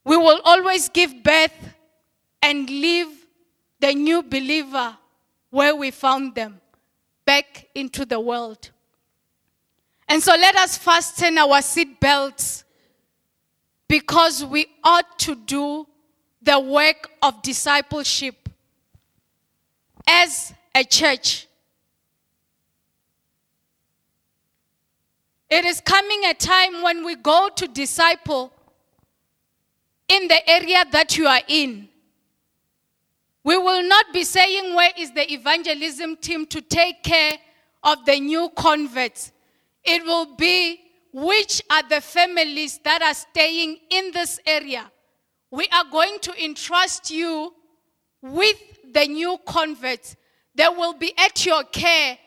we 0.04 0.16
will 0.16 0.40
always 0.44 0.88
give 0.88 1.22
birth 1.22 1.74
and 2.42 2.68
leave 2.68 3.08
the 3.80 3.92
new 3.92 4.22
believer 4.22 4.96
where 5.50 5.74
we 5.74 5.90
found 5.90 6.34
them 6.34 6.60
back 7.24 7.68
into 7.74 8.04
the 8.04 8.20
world. 8.20 8.70
And 10.08 10.22
so 10.22 10.32
let 10.32 10.54
us 10.56 10.78
fasten 10.78 11.38
our 11.38 11.60
seat 11.60 11.98
belts 12.00 12.64
because 13.88 14.44
we 14.44 14.66
ought 14.84 15.05
to 15.18 15.34
do 15.34 15.86
the 16.42 16.58
work 16.58 17.10
of 17.22 17.42
discipleship 17.42 18.48
as 20.06 20.52
a 20.74 20.84
church. 20.84 21.48
It 25.48 25.64
is 25.64 25.80
coming 25.80 26.24
a 26.24 26.34
time 26.34 26.82
when 26.82 27.04
we 27.04 27.14
go 27.16 27.48
to 27.54 27.68
disciple 27.68 28.52
in 30.08 30.28
the 30.28 30.48
area 30.48 30.84
that 30.90 31.16
you 31.16 31.26
are 31.26 31.40
in. 31.48 31.88
We 33.44 33.56
will 33.56 33.82
not 33.88 34.12
be 34.12 34.24
saying, 34.24 34.74
Where 34.74 34.90
is 34.98 35.12
the 35.12 35.32
evangelism 35.32 36.16
team 36.16 36.46
to 36.46 36.60
take 36.60 37.02
care 37.04 37.38
of 37.84 38.04
the 38.04 38.18
new 38.18 38.50
converts? 38.56 39.30
It 39.84 40.04
will 40.04 40.34
be, 40.34 40.80
Which 41.12 41.62
are 41.70 41.88
the 41.88 42.00
families 42.00 42.80
that 42.82 43.02
are 43.02 43.14
staying 43.14 43.78
in 43.88 44.10
this 44.12 44.40
area? 44.44 44.90
We 45.56 45.66
are 45.72 45.84
going 45.90 46.18
to 46.20 46.44
entrust 46.44 47.10
you 47.10 47.54
with 48.20 48.58
the 48.92 49.06
new 49.06 49.38
converts. 49.46 50.14
They 50.54 50.68
will 50.68 50.92
be 50.92 51.14
at 51.16 51.46
your 51.46 51.64
care, 51.64 52.18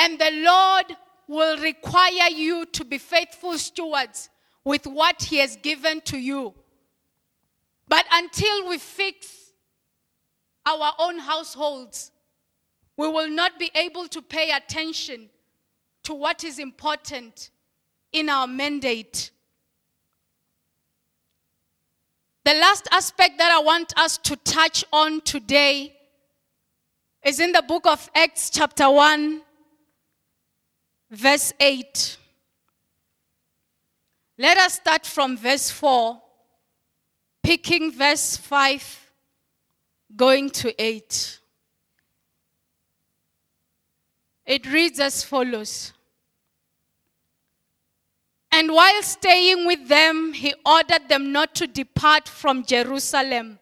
and 0.00 0.18
the 0.18 0.32
Lord 0.32 0.86
will 1.28 1.58
require 1.58 2.28
you 2.28 2.66
to 2.66 2.84
be 2.84 2.98
faithful 2.98 3.56
stewards 3.56 4.30
with 4.64 4.84
what 4.88 5.22
He 5.22 5.36
has 5.36 5.54
given 5.62 6.00
to 6.06 6.18
you. 6.18 6.54
But 7.86 8.04
until 8.10 8.68
we 8.68 8.78
fix 8.78 9.52
our 10.66 10.92
own 10.98 11.20
households, 11.20 12.10
we 12.96 13.06
will 13.06 13.30
not 13.30 13.60
be 13.60 13.70
able 13.76 14.08
to 14.08 14.20
pay 14.20 14.50
attention 14.50 15.30
to 16.02 16.14
what 16.14 16.42
is 16.42 16.58
important 16.58 17.50
in 18.12 18.28
our 18.28 18.48
mandate. 18.48 19.30
The 22.44 22.54
last 22.54 22.88
aspect 22.90 23.38
that 23.38 23.52
I 23.52 23.60
want 23.60 23.96
us 23.96 24.18
to 24.18 24.34
touch 24.34 24.84
on 24.92 25.20
today 25.20 25.94
is 27.24 27.38
in 27.38 27.52
the 27.52 27.62
book 27.62 27.86
of 27.86 28.10
Acts, 28.16 28.50
chapter 28.50 28.90
1, 28.90 29.42
verse 31.12 31.52
8. 31.60 32.16
Let 34.38 34.58
us 34.58 34.74
start 34.74 35.06
from 35.06 35.36
verse 35.36 35.70
4, 35.70 36.20
picking 37.44 37.92
verse 37.92 38.36
5 38.36 39.12
going 40.16 40.50
to 40.50 40.82
8. 40.82 41.38
It 44.46 44.66
reads 44.66 44.98
as 44.98 45.22
follows 45.22 45.92
And 48.52 48.70
while 48.72 49.02
staying 49.02 49.66
with 49.66 49.88
them, 49.88 50.34
he 50.34 50.54
ordered 50.64 51.08
them 51.08 51.32
not 51.32 51.54
to 51.56 51.66
depart 51.66 52.28
from 52.28 52.64
Jerusalem, 52.64 53.58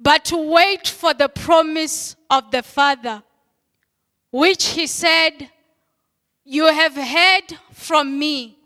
but 0.00 0.24
to 0.26 0.36
wait 0.36 0.88
for 0.88 1.14
the 1.14 1.28
promise 1.28 2.16
of 2.30 2.50
the 2.50 2.62
Father, 2.62 3.22
which 4.30 4.68
he 4.68 4.86
said, 4.86 5.50
You 6.44 6.66
have 6.66 6.96
heard 6.96 7.58
from 7.72 8.18
me. 8.18 8.58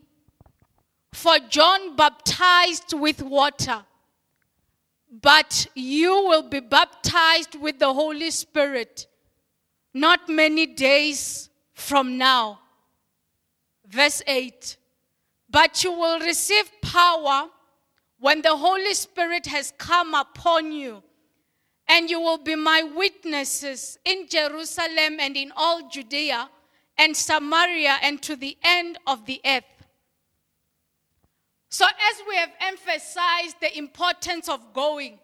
For 1.13 1.39
John 1.49 1.97
baptized 1.97 2.95
with 2.95 3.21
water 3.21 3.85
but 5.11 5.67
you 5.75 6.13
will 6.13 6.43
be 6.43 6.61
baptized 6.61 7.57
with 7.57 7.79
the 7.79 7.93
Holy 7.93 8.31
Spirit 8.31 9.07
not 9.93 10.29
many 10.29 10.67
days 10.67 11.51
from 11.75 12.17
now. 12.17 12.61
Verse 13.89 14.23
8 14.25 14.77
But 15.51 15.83
you 15.83 15.93
will 15.93 16.21
receive 16.21 16.71
power 16.81 17.49
when 18.19 18.43
the 18.43 18.57
Holy 18.57 18.95
Spirit 18.95 19.47
has 19.47 19.73
come 19.79 20.15
upon 20.15 20.73
you, 20.73 21.03
and 21.89 22.09
you 22.09 22.21
will 22.21 22.39
be 22.39 22.55
my 22.55 22.83
witnesses 22.83 23.99
in 24.05 24.29
Jerusalem 24.29 25.19
and 25.19 25.37
in 25.37 25.53
all 25.57 25.89
Judea 25.89 26.49
and 26.97 27.17
Samaria 27.17 27.97
and 28.03 28.23
to 28.23 28.37
the 28.37 28.57
end 28.63 28.99
of 29.07 29.27
the 29.27 29.41
earth. 29.45 29.65
So, 31.71 31.87
as 31.87 32.23
we 32.29 32.37
have 32.37 32.53
emphasized 32.61 33.57
the 33.61 33.77
importance 33.77 34.49
of 34.49 34.73
going, 34.75 35.19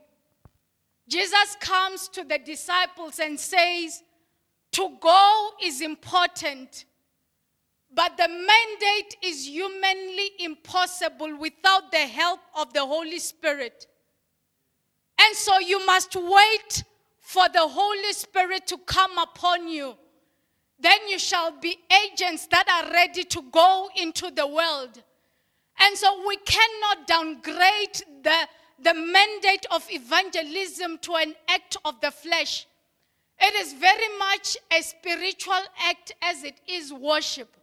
Jesus 1.08 1.56
comes 1.60 2.08
to 2.08 2.24
the 2.24 2.38
disciples 2.38 3.20
and 3.20 3.38
says, 3.38 4.02
To 4.72 4.96
go 5.00 5.50
is 5.62 5.80
important, 5.80 6.84
but 7.96 8.14
the 8.18 8.28
mandate 8.28 9.16
is 9.22 9.48
humanly 9.48 10.30
impossible 10.40 11.34
without 11.38 11.90
the 11.90 12.06
help 12.06 12.40
of 12.54 12.70
the 12.74 12.84
Holy 12.84 13.18
Spirit. 13.18 13.86
And 15.18 15.34
so 15.34 15.58
you 15.58 15.84
must 15.86 16.14
wait 16.14 16.84
for 17.20 17.48
the 17.48 17.66
Holy 17.66 18.12
Spirit 18.12 18.66
to 18.66 18.76
come 18.84 19.16
upon 19.16 19.68
you. 19.68 19.94
Then 20.78 20.98
you 21.08 21.18
shall 21.18 21.58
be 21.58 21.78
agents 22.04 22.46
that 22.48 22.68
are 22.68 22.92
ready 22.92 23.24
to 23.24 23.42
go 23.50 23.88
into 23.96 24.30
the 24.30 24.46
world. 24.46 25.02
And 25.78 25.96
so 25.96 26.22
we 26.28 26.36
cannot 26.36 27.06
downgrade 27.06 28.02
the, 28.22 28.36
the 28.82 28.92
mandate 28.92 29.64
of 29.70 29.86
evangelism 29.88 30.98
to 30.98 31.14
an 31.14 31.34
act 31.48 31.78
of 31.86 31.98
the 32.02 32.10
flesh. 32.10 32.66
It 33.40 33.54
is 33.54 33.72
very 33.72 34.18
much 34.18 34.58
a 34.70 34.82
spiritual 34.82 35.62
act 35.82 36.12
as 36.20 36.44
it 36.44 36.60
is 36.68 36.92
worship. 36.92 37.56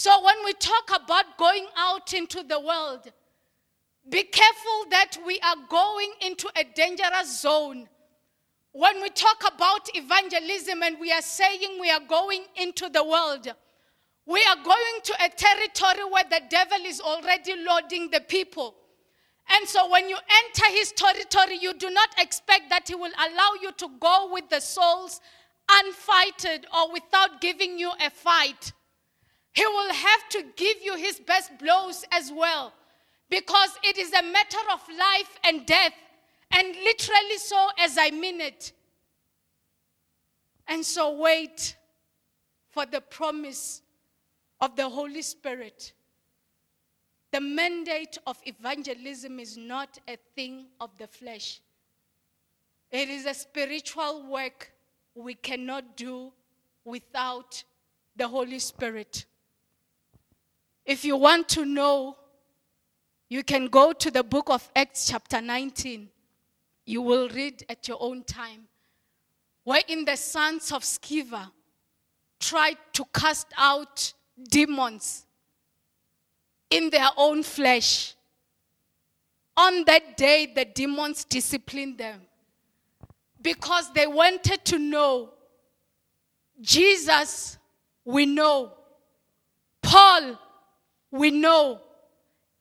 So 0.00 0.22
when 0.22 0.36
we 0.44 0.52
talk 0.52 0.90
about 0.94 1.36
going 1.38 1.66
out 1.76 2.12
into 2.12 2.44
the 2.44 2.60
world, 2.60 3.10
be 4.08 4.22
careful 4.22 4.84
that 4.90 5.18
we 5.26 5.40
are 5.40 5.56
going 5.68 6.12
into 6.24 6.48
a 6.54 6.62
dangerous 6.62 7.40
zone. 7.42 7.88
When 8.70 9.02
we 9.02 9.08
talk 9.08 9.42
about 9.52 9.88
evangelism 9.96 10.84
and 10.84 11.00
we 11.00 11.10
are 11.10 11.20
saying 11.20 11.80
we 11.80 11.90
are 11.90 12.06
going 12.08 12.44
into 12.54 12.88
the 12.88 13.02
world, 13.02 13.52
we 14.24 14.40
are 14.44 14.62
going 14.62 15.00
to 15.02 15.14
a 15.14 15.30
territory 15.30 16.08
where 16.08 16.30
the 16.30 16.42
devil 16.48 16.78
is 16.86 17.00
already 17.00 17.56
loading 17.56 18.08
the 18.12 18.20
people. 18.20 18.76
And 19.48 19.68
so 19.68 19.90
when 19.90 20.08
you 20.08 20.16
enter 20.44 20.78
his 20.78 20.92
territory, 20.92 21.58
you 21.60 21.74
do 21.74 21.90
not 21.90 22.10
expect 22.20 22.70
that 22.70 22.86
he 22.86 22.94
will 22.94 23.10
allow 23.18 23.50
you 23.60 23.72
to 23.72 23.88
go 23.98 24.30
with 24.32 24.48
the 24.48 24.60
souls 24.60 25.20
unfighted 25.68 26.68
or 26.72 26.92
without 26.92 27.40
giving 27.40 27.80
you 27.80 27.90
a 28.00 28.10
fight. 28.10 28.72
He 29.58 29.66
will 29.66 29.92
have 29.92 30.28
to 30.28 30.44
give 30.54 30.76
you 30.84 30.94
his 30.94 31.18
best 31.18 31.58
blows 31.58 32.04
as 32.12 32.30
well 32.32 32.72
because 33.28 33.70
it 33.82 33.98
is 33.98 34.12
a 34.12 34.22
matter 34.22 34.64
of 34.72 34.80
life 34.96 35.36
and 35.42 35.66
death, 35.66 35.94
and 36.52 36.68
literally 36.68 37.38
so 37.38 37.66
as 37.76 37.98
I 37.98 38.10
mean 38.12 38.40
it. 38.40 38.72
And 40.68 40.86
so 40.86 41.18
wait 41.18 41.76
for 42.70 42.86
the 42.86 43.00
promise 43.00 43.82
of 44.60 44.76
the 44.76 44.88
Holy 44.88 45.22
Spirit. 45.22 45.92
The 47.32 47.40
mandate 47.40 48.16
of 48.28 48.38
evangelism 48.44 49.40
is 49.40 49.56
not 49.56 49.98
a 50.06 50.18
thing 50.36 50.66
of 50.80 50.96
the 50.98 51.08
flesh. 51.08 51.60
It 52.92 53.08
is 53.08 53.26
a 53.26 53.34
spiritual 53.34 54.22
work 54.30 54.70
we 55.16 55.34
cannot 55.34 55.96
do 55.96 56.32
without 56.84 57.64
the 58.14 58.28
Holy 58.28 58.60
Spirit. 58.60 59.26
If 60.88 61.04
you 61.04 61.18
want 61.18 61.50
to 61.50 61.66
know, 61.66 62.16
you 63.28 63.44
can 63.44 63.66
go 63.66 63.92
to 63.92 64.10
the 64.10 64.22
book 64.22 64.48
of 64.48 64.66
Acts, 64.74 65.06
chapter 65.10 65.38
19. 65.38 66.08
You 66.86 67.02
will 67.02 67.28
read 67.28 67.62
at 67.68 67.86
your 67.86 67.98
own 68.00 68.24
time. 68.24 68.62
Wherein 69.64 70.06
the 70.06 70.16
sons 70.16 70.72
of 70.72 70.82
Sceva 70.82 71.50
tried 72.40 72.78
to 72.94 73.04
cast 73.12 73.48
out 73.58 74.14
demons 74.48 75.26
in 76.70 76.88
their 76.88 77.10
own 77.18 77.42
flesh. 77.42 78.14
On 79.58 79.84
that 79.84 80.16
day, 80.16 80.50
the 80.54 80.64
demons 80.64 81.26
disciplined 81.26 81.98
them 81.98 82.22
because 83.42 83.92
they 83.92 84.06
wanted 84.06 84.64
to 84.64 84.78
know 84.78 85.34
Jesus, 86.62 87.58
we 88.06 88.24
know. 88.24 88.72
Paul, 89.82 90.38
we 91.10 91.30
know. 91.30 91.80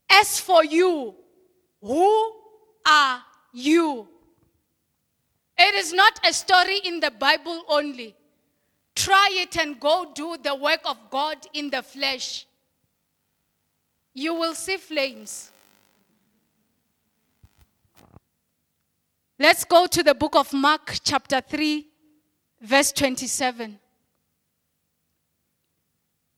As 0.10 0.40
for 0.40 0.64
you, 0.64 1.16
who 1.82 2.34
are 2.88 3.22
you? 3.54 4.08
It 5.58 5.76
is 5.76 5.92
not 5.92 6.20
a 6.26 6.32
story 6.32 6.78
in 6.84 7.00
the 7.00 7.12
Bible 7.12 7.64
only. 7.68 8.16
Try 8.96 9.30
it 9.32 9.58
and 9.58 9.80
go 9.80 10.12
do 10.14 10.38
the 10.42 10.56
work 10.56 10.82
of 10.86 10.98
God 11.10 11.38
in 11.54 11.70
the 11.70 11.84
flesh. 11.84 12.46
You 14.14 14.34
will 14.34 14.56
see 14.56 14.78
flames. 14.78 15.52
Let's 19.40 19.64
go 19.66 19.86
to 19.86 20.02
the 20.02 20.16
book 20.16 20.36
of 20.36 20.52
Mark, 20.52 20.98
chapter 21.04 21.42
3, 21.42 21.86
verse 22.62 22.92
27. 22.92 23.78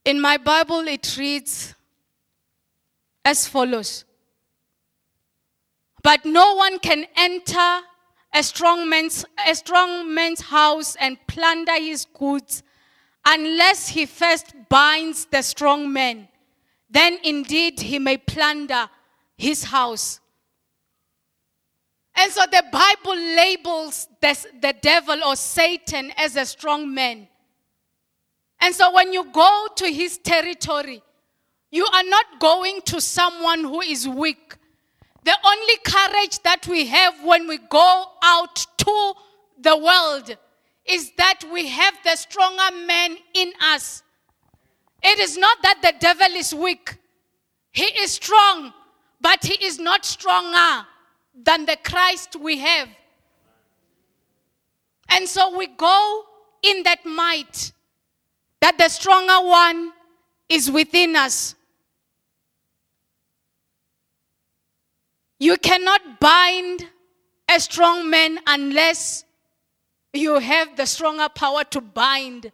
In 0.03 0.19
my 0.19 0.35
Bible, 0.35 0.85
it 0.87 1.15
reads 1.17 1.75
as 3.25 3.47
follows 3.47 4.05
But 6.01 6.25
no 6.25 6.55
one 6.55 6.79
can 6.79 7.05
enter 7.15 7.81
a 8.33 8.43
strong 8.43 8.89
man's, 8.89 9.25
a 9.47 9.55
strong 9.55 10.13
man's 10.13 10.41
house 10.41 10.95
and 10.99 11.17
plunder 11.27 11.73
his 11.73 12.05
goods 12.05 12.63
unless 13.25 13.89
he 13.89 14.05
first 14.05 14.53
binds 14.69 15.25
the 15.25 15.41
strong 15.41 15.91
man. 15.91 16.27
Then 16.89 17.19
indeed 17.23 17.79
he 17.79 17.99
may 17.99 18.17
plunder 18.17 18.89
his 19.37 19.63
house. 19.65 20.19
And 22.15 22.31
so 22.31 22.41
the 22.51 22.63
Bible 22.71 23.15
labels 23.15 24.07
this, 24.19 24.45
the 24.61 24.73
devil 24.81 25.23
or 25.23 25.35
Satan 25.35 26.11
as 26.17 26.35
a 26.35 26.45
strong 26.45 26.93
man. 26.93 27.27
And 28.59 28.75
so 28.75 28.91
when 28.93 29.13
you 29.13 29.31
go 29.31 29.67
to 29.77 29.85
his 29.91 30.17
territory, 30.17 31.01
you 31.71 31.85
are 31.85 32.03
not 32.03 32.25
going 32.39 32.81
to 32.85 32.99
someone 32.99 33.63
who 33.63 33.81
is 33.81 34.07
weak. 34.07 34.55
The 35.23 35.35
only 35.45 35.77
courage 35.83 36.39
that 36.43 36.67
we 36.67 36.87
have 36.87 37.23
when 37.23 37.47
we 37.47 37.59
go 37.69 38.05
out 38.23 38.65
to 38.77 39.13
the 39.61 39.77
world 39.77 40.35
is 40.85 41.11
that 41.17 41.43
we 41.51 41.67
have 41.67 41.93
the 42.03 42.15
stronger 42.15 42.75
man 42.87 43.17
in 43.33 43.51
us. 43.61 44.01
It 45.03 45.19
is 45.19 45.37
not 45.37 45.61
that 45.61 45.81
the 45.81 45.93
devil 45.99 46.27
is 46.35 46.53
weak, 46.53 46.97
he 47.71 47.85
is 47.85 48.11
strong, 48.13 48.73
but 49.21 49.43
he 49.43 49.65
is 49.65 49.79
not 49.79 50.05
stronger 50.05 50.87
than 51.35 51.65
the 51.65 51.77
Christ 51.83 52.35
we 52.35 52.57
have. 52.59 52.89
And 55.09 55.27
so 55.27 55.57
we 55.57 55.67
go 55.67 56.23
in 56.61 56.83
that 56.83 57.05
might 57.05 57.71
that 58.61 58.77
the 58.77 58.89
stronger 58.89 59.47
one 59.47 59.91
is 60.49 60.69
within 60.69 61.15
us. 61.15 61.55
You 65.39 65.57
cannot 65.57 66.19
bind 66.19 66.85
a 67.49 67.59
strong 67.59 68.09
man 68.09 68.39
unless 68.45 69.23
you 70.13 70.37
have 70.39 70.75
the 70.75 70.85
stronger 70.85 71.29
power 71.29 71.63
to 71.63 71.81
bind 71.81 72.51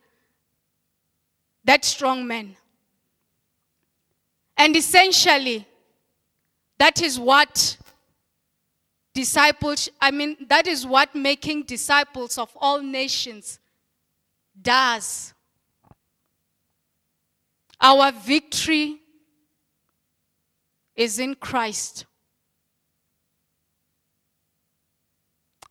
that 1.64 1.84
strong 1.84 2.28
man. 2.28 2.56
And 4.56 4.76
essentially, 4.76 5.68
that 6.78 7.02
is 7.02 7.20
what 7.20 7.78
disciples, 9.14 9.90
I 10.00 10.12
mean, 10.12 10.38
that 10.48 10.68
is 10.68 10.86
what 10.86 11.16
making 11.16 11.64
disciples 11.64 12.38
of 12.38 12.56
all 12.56 12.82
nations 12.82 13.60
does. 14.62 15.34
Our 17.82 18.12
victory 18.12 19.00
is 20.96 21.20
in 21.20 21.36
Christ. 21.36 22.06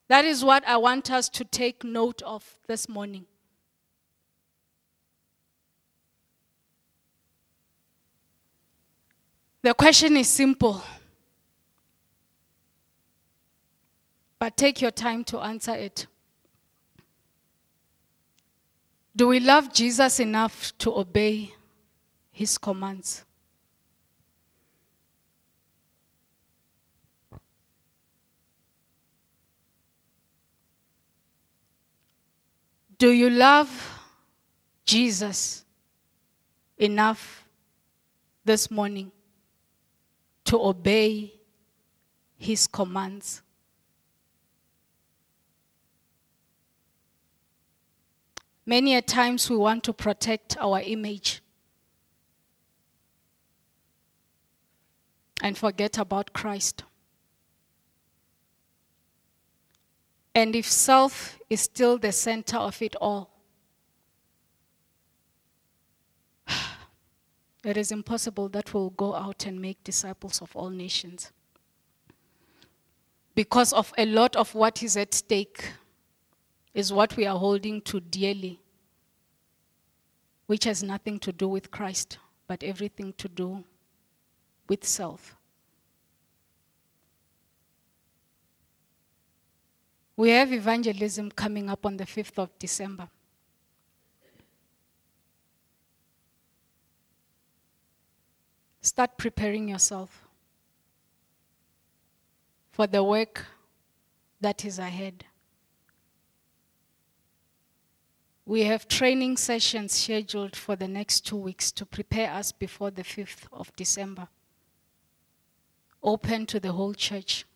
That 0.08 0.24
is 0.24 0.44
what 0.44 0.66
I 0.66 0.76
want 0.76 1.10
us 1.10 1.28
to 1.30 1.44
take 1.44 1.82
note 1.82 2.20
of 2.22 2.58
this 2.66 2.88
morning. 2.88 3.26
The 9.62 9.72
question 9.72 10.14
is 10.18 10.28
simple, 10.28 10.82
but 14.38 14.58
take 14.58 14.82
your 14.82 14.90
time 14.90 15.24
to 15.24 15.38
answer 15.38 15.72
it. 15.72 16.06
Do 19.16 19.28
we 19.28 19.40
love 19.40 19.72
Jesus 19.72 20.20
enough 20.20 20.76
to 20.78 20.94
obey 20.94 21.54
his 22.30 22.58
commands? 22.58 23.24
Do 32.98 33.10
you 33.10 33.30
love 33.30 33.70
Jesus 34.84 35.64
enough 36.78 37.48
this 38.44 38.70
morning 38.70 39.10
to 40.44 40.60
obey 40.60 41.34
his 42.36 42.66
commands? 42.66 43.42
Many 48.66 48.94
a 48.96 49.02
times 49.02 49.50
we 49.50 49.56
want 49.56 49.84
to 49.84 49.92
protect 49.92 50.56
our 50.58 50.80
image 50.80 51.42
and 55.42 55.58
forget 55.58 55.98
about 55.98 56.32
Christ. 56.32 56.84
And 60.34 60.56
if 60.56 60.66
self 60.66 61.38
is 61.48 61.60
still 61.60 61.96
the 61.96 62.10
center 62.10 62.56
of 62.56 62.82
it 62.82 62.96
all, 63.00 63.30
it 67.64 67.76
is 67.76 67.92
impossible 67.92 68.48
that 68.48 68.74
we'll 68.74 68.90
go 68.90 69.14
out 69.14 69.46
and 69.46 69.60
make 69.60 69.84
disciples 69.84 70.42
of 70.42 70.54
all 70.56 70.70
nations. 70.70 71.30
Because 73.36 73.72
of 73.72 73.92
a 73.96 74.06
lot 74.06 74.34
of 74.36 74.54
what 74.54 74.82
is 74.82 74.96
at 74.96 75.14
stake 75.14 75.72
is 76.72 76.92
what 76.92 77.16
we 77.16 77.26
are 77.26 77.38
holding 77.38 77.80
to 77.82 78.00
dearly, 78.00 78.60
which 80.46 80.64
has 80.64 80.82
nothing 80.82 81.20
to 81.20 81.32
do 81.32 81.48
with 81.48 81.70
Christ, 81.70 82.18
but 82.48 82.62
everything 82.62 83.12
to 83.18 83.28
do 83.28 83.62
with 84.68 84.84
self. 84.84 85.33
We 90.16 90.30
have 90.30 90.52
evangelism 90.52 91.30
coming 91.30 91.68
up 91.68 91.84
on 91.84 91.96
the 91.96 92.04
5th 92.04 92.38
of 92.38 92.58
December. 92.58 93.08
Start 98.80 99.16
preparing 99.16 99.68
yourself 99.68 100.28
for 102.70 102.86
the 102.86 103.02
work 103.02 103.46
that 104.40 104.64
is 104.64 104.78
ahead. 104.78 105.24
We 108.46 108.64
have 108.64 108.86
training 108.86 109.38
sessions 109.38 109.92
scheduled 109.92 110.54
for 110.54 110.76
the 110.76 110.86
next 110.86 111.20
two 111.26 111.36
weeks 111.36 111.72
to 111.72 111.86
prepare 111.86 112.30
us 112.30 112.52
before 112.52 112.90
the 112.90 113.02
5th 113.02 113.46
of 113.52 113.74
December 113.74 114.28
open 116.04 116.44
to 116.46 116.60
the 116.60 116.72
whole 116.72 116.94
church. 116.94 117.46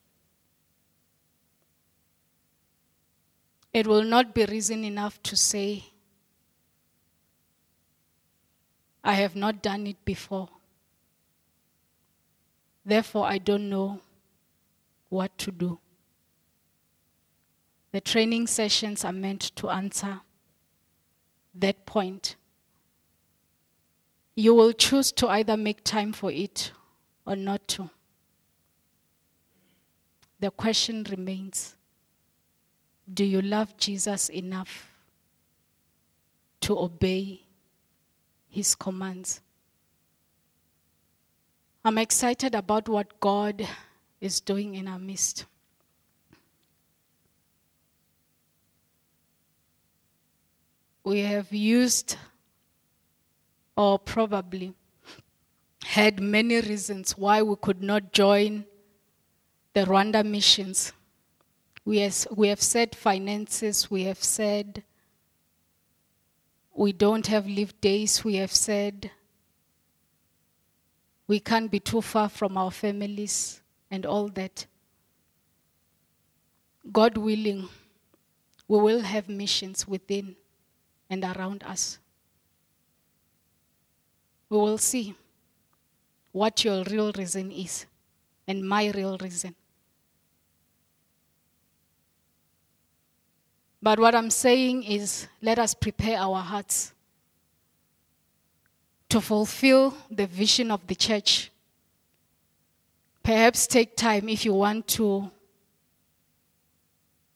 It 3.78 3.86
will 3.86 4.02
not 4.02 4.34
be 4.34 4.44
reason 4.44 4.82
enough 4.82 5.22
to 5.22 5.36
say, 5.36 5.84
I 9.04 9.12
have 9.12 9.36
not 9.36 9.62
done 9.62 9.86
it 9.86 10.04
before. 10.04 10.48
Therefore, 12.84 13.26
I 13.26 13.38
don't 13.38 13.70
know 13.70 14.00
what 15.10 15.38
to 15.38 15.52
do. 15.52 15.78
The 17.92 18.00
training 18.00 18.48
sessions 18.48 19.04
are 19.04 19.12
meant 19.12 19.54
to 19.54 19.70
answer 19.70 20.22
that 21.54 21.86
point. 21.86 22.34
You 24.34 24.56
will 24.56 24.72
choose 24.72 25.12
to 25.12 25.28
either 25.28 25.56
make 25.56 25.84
time 25.84 26.12
for 26.12 26.32
it 26.32 26.72
or 27.24 27.36
not 27.36 27.68
to 27.68 27.90
the 30.40 30.50
question 30.50 31.04
remains 31.08 31.76
do 33.12 33.24
you 33.24 33.40
love 33.40 33.76
Jesus 33.76 34.28
enough 34.28 34.90
to 36.60 36.78
obey 36.78 37.42
his 38.48 38.74
commands? 38.74 39.40
I'm 41.84 41.98
excited 41.98 42.54
about 42.54 42.88
what 42.88 43.18
God 43.20 43.66
is 44.20 44.40
doing 44.40 44.74
in 44.74 44.88
our 44.88 44.98
midst. 44.98 45.46
We 51.04 51.20
have 51.20 51.50
used, 51.52 52.16
or 53.74 53.98
probably 53.98 54.74
had 55.82 56.20
many 56.20 56.60
reasons 56.60 57.16
why 57.16 57.40
we 57.40 57.56
could 57.56 57.82
not 57.82 58.12
join 58.12 58.66
the 59.72 59.84
Rwanda 59.84 60.22
missions. 60.22 60.92
We, 61.88 62.00
has, 62.00 62.28
we 62.36 62.48
have 62.48 62.60
said 62.60 62.94
finances, 62.94 63.90
we 63.90 64.04
have 64.04 64.22
said 64.22 64.82
we 66.74 66.92
don't 66.92 67.26
have 67.28 67.46
leave 67.46 67.80
days, 67.80 68.22
we 68.22 68.34
have 68.34 68.52
said 68.52 69.10
we 71.26 71.40
can't 71.40 71.70
be 71.70 71.80
too 71.80 72.02
far 72.02 72.28
from 72.28 72.58
our 72.58 72.70
families 72.70 73.62
and 73.90 74.04
all 74.04 74.28
that. 74.28 74.66
God 76.92 77.16
willing, 77.16 77.70
we 78.68 78.78
will 78.78 79.00
have 79.00 79.30
missions 79.30 79.88
within 79.88 80.36
and 81.08 81.24
around 81.24 81.62
us. 81.62 81.98
We 84.50 84.58
will 84.58 84.76
see 84.76 85.14
what 86.32 86.66
your 86.66 86.84
real 86.84 87.12
reason 87.12 87.50
is 87.50 87.86
and 88.46 88.68
my 88.68 88.90
real 88.90 89.16
reason. 89.16 89.54
But 93.80 94.00
what 94.00 94.14
I'm 94.14 94.30
saying 94.30 94.84
is 94.84 95.28
let 95.40 95.58
us 95.58 95.74
prepare 95.74 96.18
our 96.18 96.40
hearts 96.40 96.92
to 99.08 99.20
fulfill 99.20 99.94
the 100.10 100.26
vision 100.26 100.70
of 100.70 100.86
the 100.86 100.94
church. 100.94 101.50
Perhaps 103.22 103.66
take 103.66 103.96
time 103.96 104.28
if 104.28 104.44
you 104.44 104.54
want 104.54 104.86
to 104.88 105.30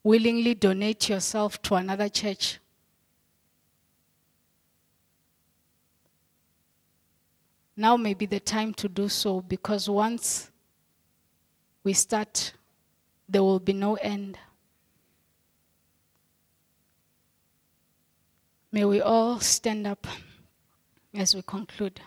willingly 0.03 0.53
donate 0.53 1.07
yourself 1.07 1.61
to 1.61 1.75
another 1.75 2.09
church. 2.09 2.59
Now 7.75 7.97
may 7.97 8.13
be 8.13 8.25
the 8.25 8.39
time 8.39 8.73
to 8.75 8.89
do 8.89 9.07
so 9.07 9.41
because 9.41 9.89
once 9.89 10.51
we 11.83 11.93
start, 11.93 12.53
there 13.27 13.41
will 13.41 13.59
be 13.59 13.73
no 13.73 13.95
end. 13.95 14.37
May 18.73 18.85
we 18.85 19.01
all 19.01 19.39
stand 19.39 19.85
up 19.85 20.07
as 21.13 21.35
we 21.35 21.43
conclude. 21.43 22.01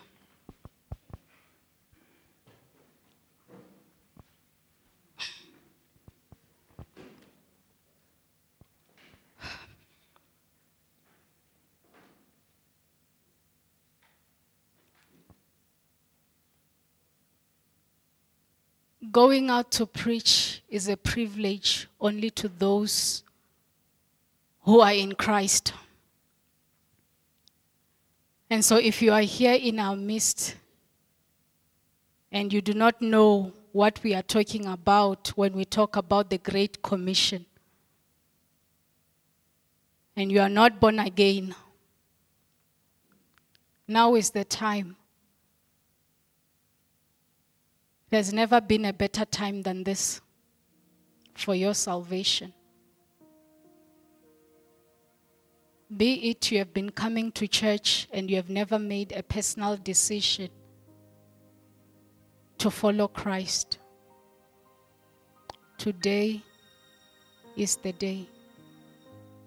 Going 19.13 19.51
out 19.51 19.71
to 19.71 19.87
preach 19.87 20.65
is 20.69 20.89
a 20.89 20.97
privilege 20.97 21.87
only 22.01 22.31
to 22.31 22.49
those 22.49 23.23
who 24.63 24.81
are 24.81 24.93
in 24.93 25.15
Christ. 25.15 25.73
And 28.49 28.65
so, 28.65 28.77
if 28.77 29.03
you 29.03 29.13
are 29.13 29.23
here 29.23 29.55
in 29.55 29.81
our 29.81 29.97
midst 29.97 30.55
and 32.31 32.53
you 32.53 32.61
do 32.61 32.75
not 32.75 33.03
know 33.03 33.53
what 33.73 34.01
we 34.03 34.15
are 34.15 34.23
talking 34.23 34.67
about 34.67 35.29
when 35.37 35.53
we 35.53 35.65
talk 35.65 35.97
about 35.97 36.31
the 36.31 36.39
Great 36.39 36.81
Commission, 36.81 37.45
and 40.15 40.31
you 40.31 40.41
are 40.41 40.49
not 40.49 40.81
born 40.81 40.99
again, 40.99 41.55
now 43.89 44.15
is 44.15 44.31
the 44.31 44.45
time. 44.45 44.97
There's 48.11 48.33
never 48.33 48.61
been 48.61 48.85
a 48.85 48.93
better 48.93 49.25
time 49.25 49.63
than 49.63 49.83
this 49.83 50.21
for 51.35 51.55
your 51.55 51.75
salvation. 51.75 52.53
Be 55.95 56.31
it 56.31 56.51
you 56.51 56.59
have 56.59 56.75
been 56.75 56.91
coming 56.91 57.31
to 57.33 57.47
church 57.47 58.09
and 58.13 58.29
you 58.29 58.37
have 58.37 58.51
never 58.51 58.79
made 58.79 59.13
a 59.13 59.23
personal 59.23 59.77
decision 59.77 60.51
to 62.59 62.71
follow 62.71 63.07
Christ. 63.07 63.79
Today 65.79 66.43
is 67.57 67.77
the 67.77 67.93
day. 67.93 68.27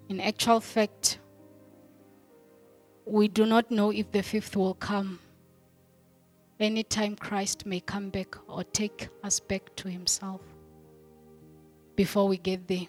In 0.08 0.18
actual 0.18 0.60
fact, 0.60 1.18
we 3.04 3.28
do 3.28 3.44
not 3.44 3.70
know 3.70 3.90
if 3.90 4.10
the 4.10 4.22
fifth 4.22 4.56
will 4.56 4.74
come. 4.74 5.18
Anytime 6.58 7.16
Christ 7.16 7.66
may 7.66 7.80
come 7.80 8.08
back 8.08 8.34
or 8.48 8.64
take 8.64 9.08
us 9.22 9.40
back 9.40 9.74
to 9.76 9.90
Himself 9.90 10.40
before 11.96 12.28
we 12.28 12.38
get 12.38 12.66
there. 12.66 12.86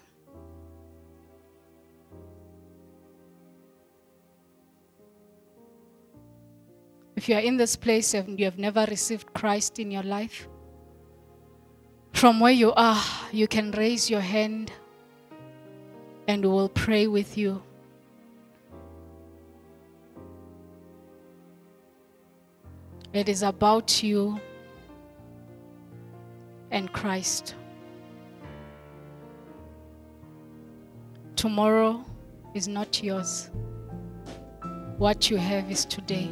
If 7.22 7.28
you 7.28 7.36
are 7.36 7.40
in 7.40 7.56
this 7.56 7.76
place 7.76 8.14
and 8.14 8.36
you 8.36 8.46
have 8.46 8.58
never 8.58 8.84
received 8.90 9.32
Christ 9.32 9.78
in 9.78 9.92
your 9.92 10.02
life, 10.02 10.48
from 12.12 12.40
where 12.40 12.50
you 12.50 12.72
are, 12.72 13.00
you 13.30 13.46
can 13.46 13.70
raise 13.70 14.10
your 14.10 14.20
hand 14.20 14.72
and 16.26 16.44
we 16.44 16.50
will 16.50 16.68
pray 16.68 17.06
with 17.06 17.38
you. 17.38 17.62
It 23.12 23.28
is 23.28 23.44
about 23.44 24.02
you 24.02 24.40
and 26.72 26.92
Christ. 26.92 27.54
Tomorrow 31.36 32.04
is 32.52 32.66
not 32.66 33.00
yours. 33.00 33.48
What 34.98 35.30
you 35.30 35.36
have 35.36 35.70
is 35.70 35.84
today. 35.84 36.28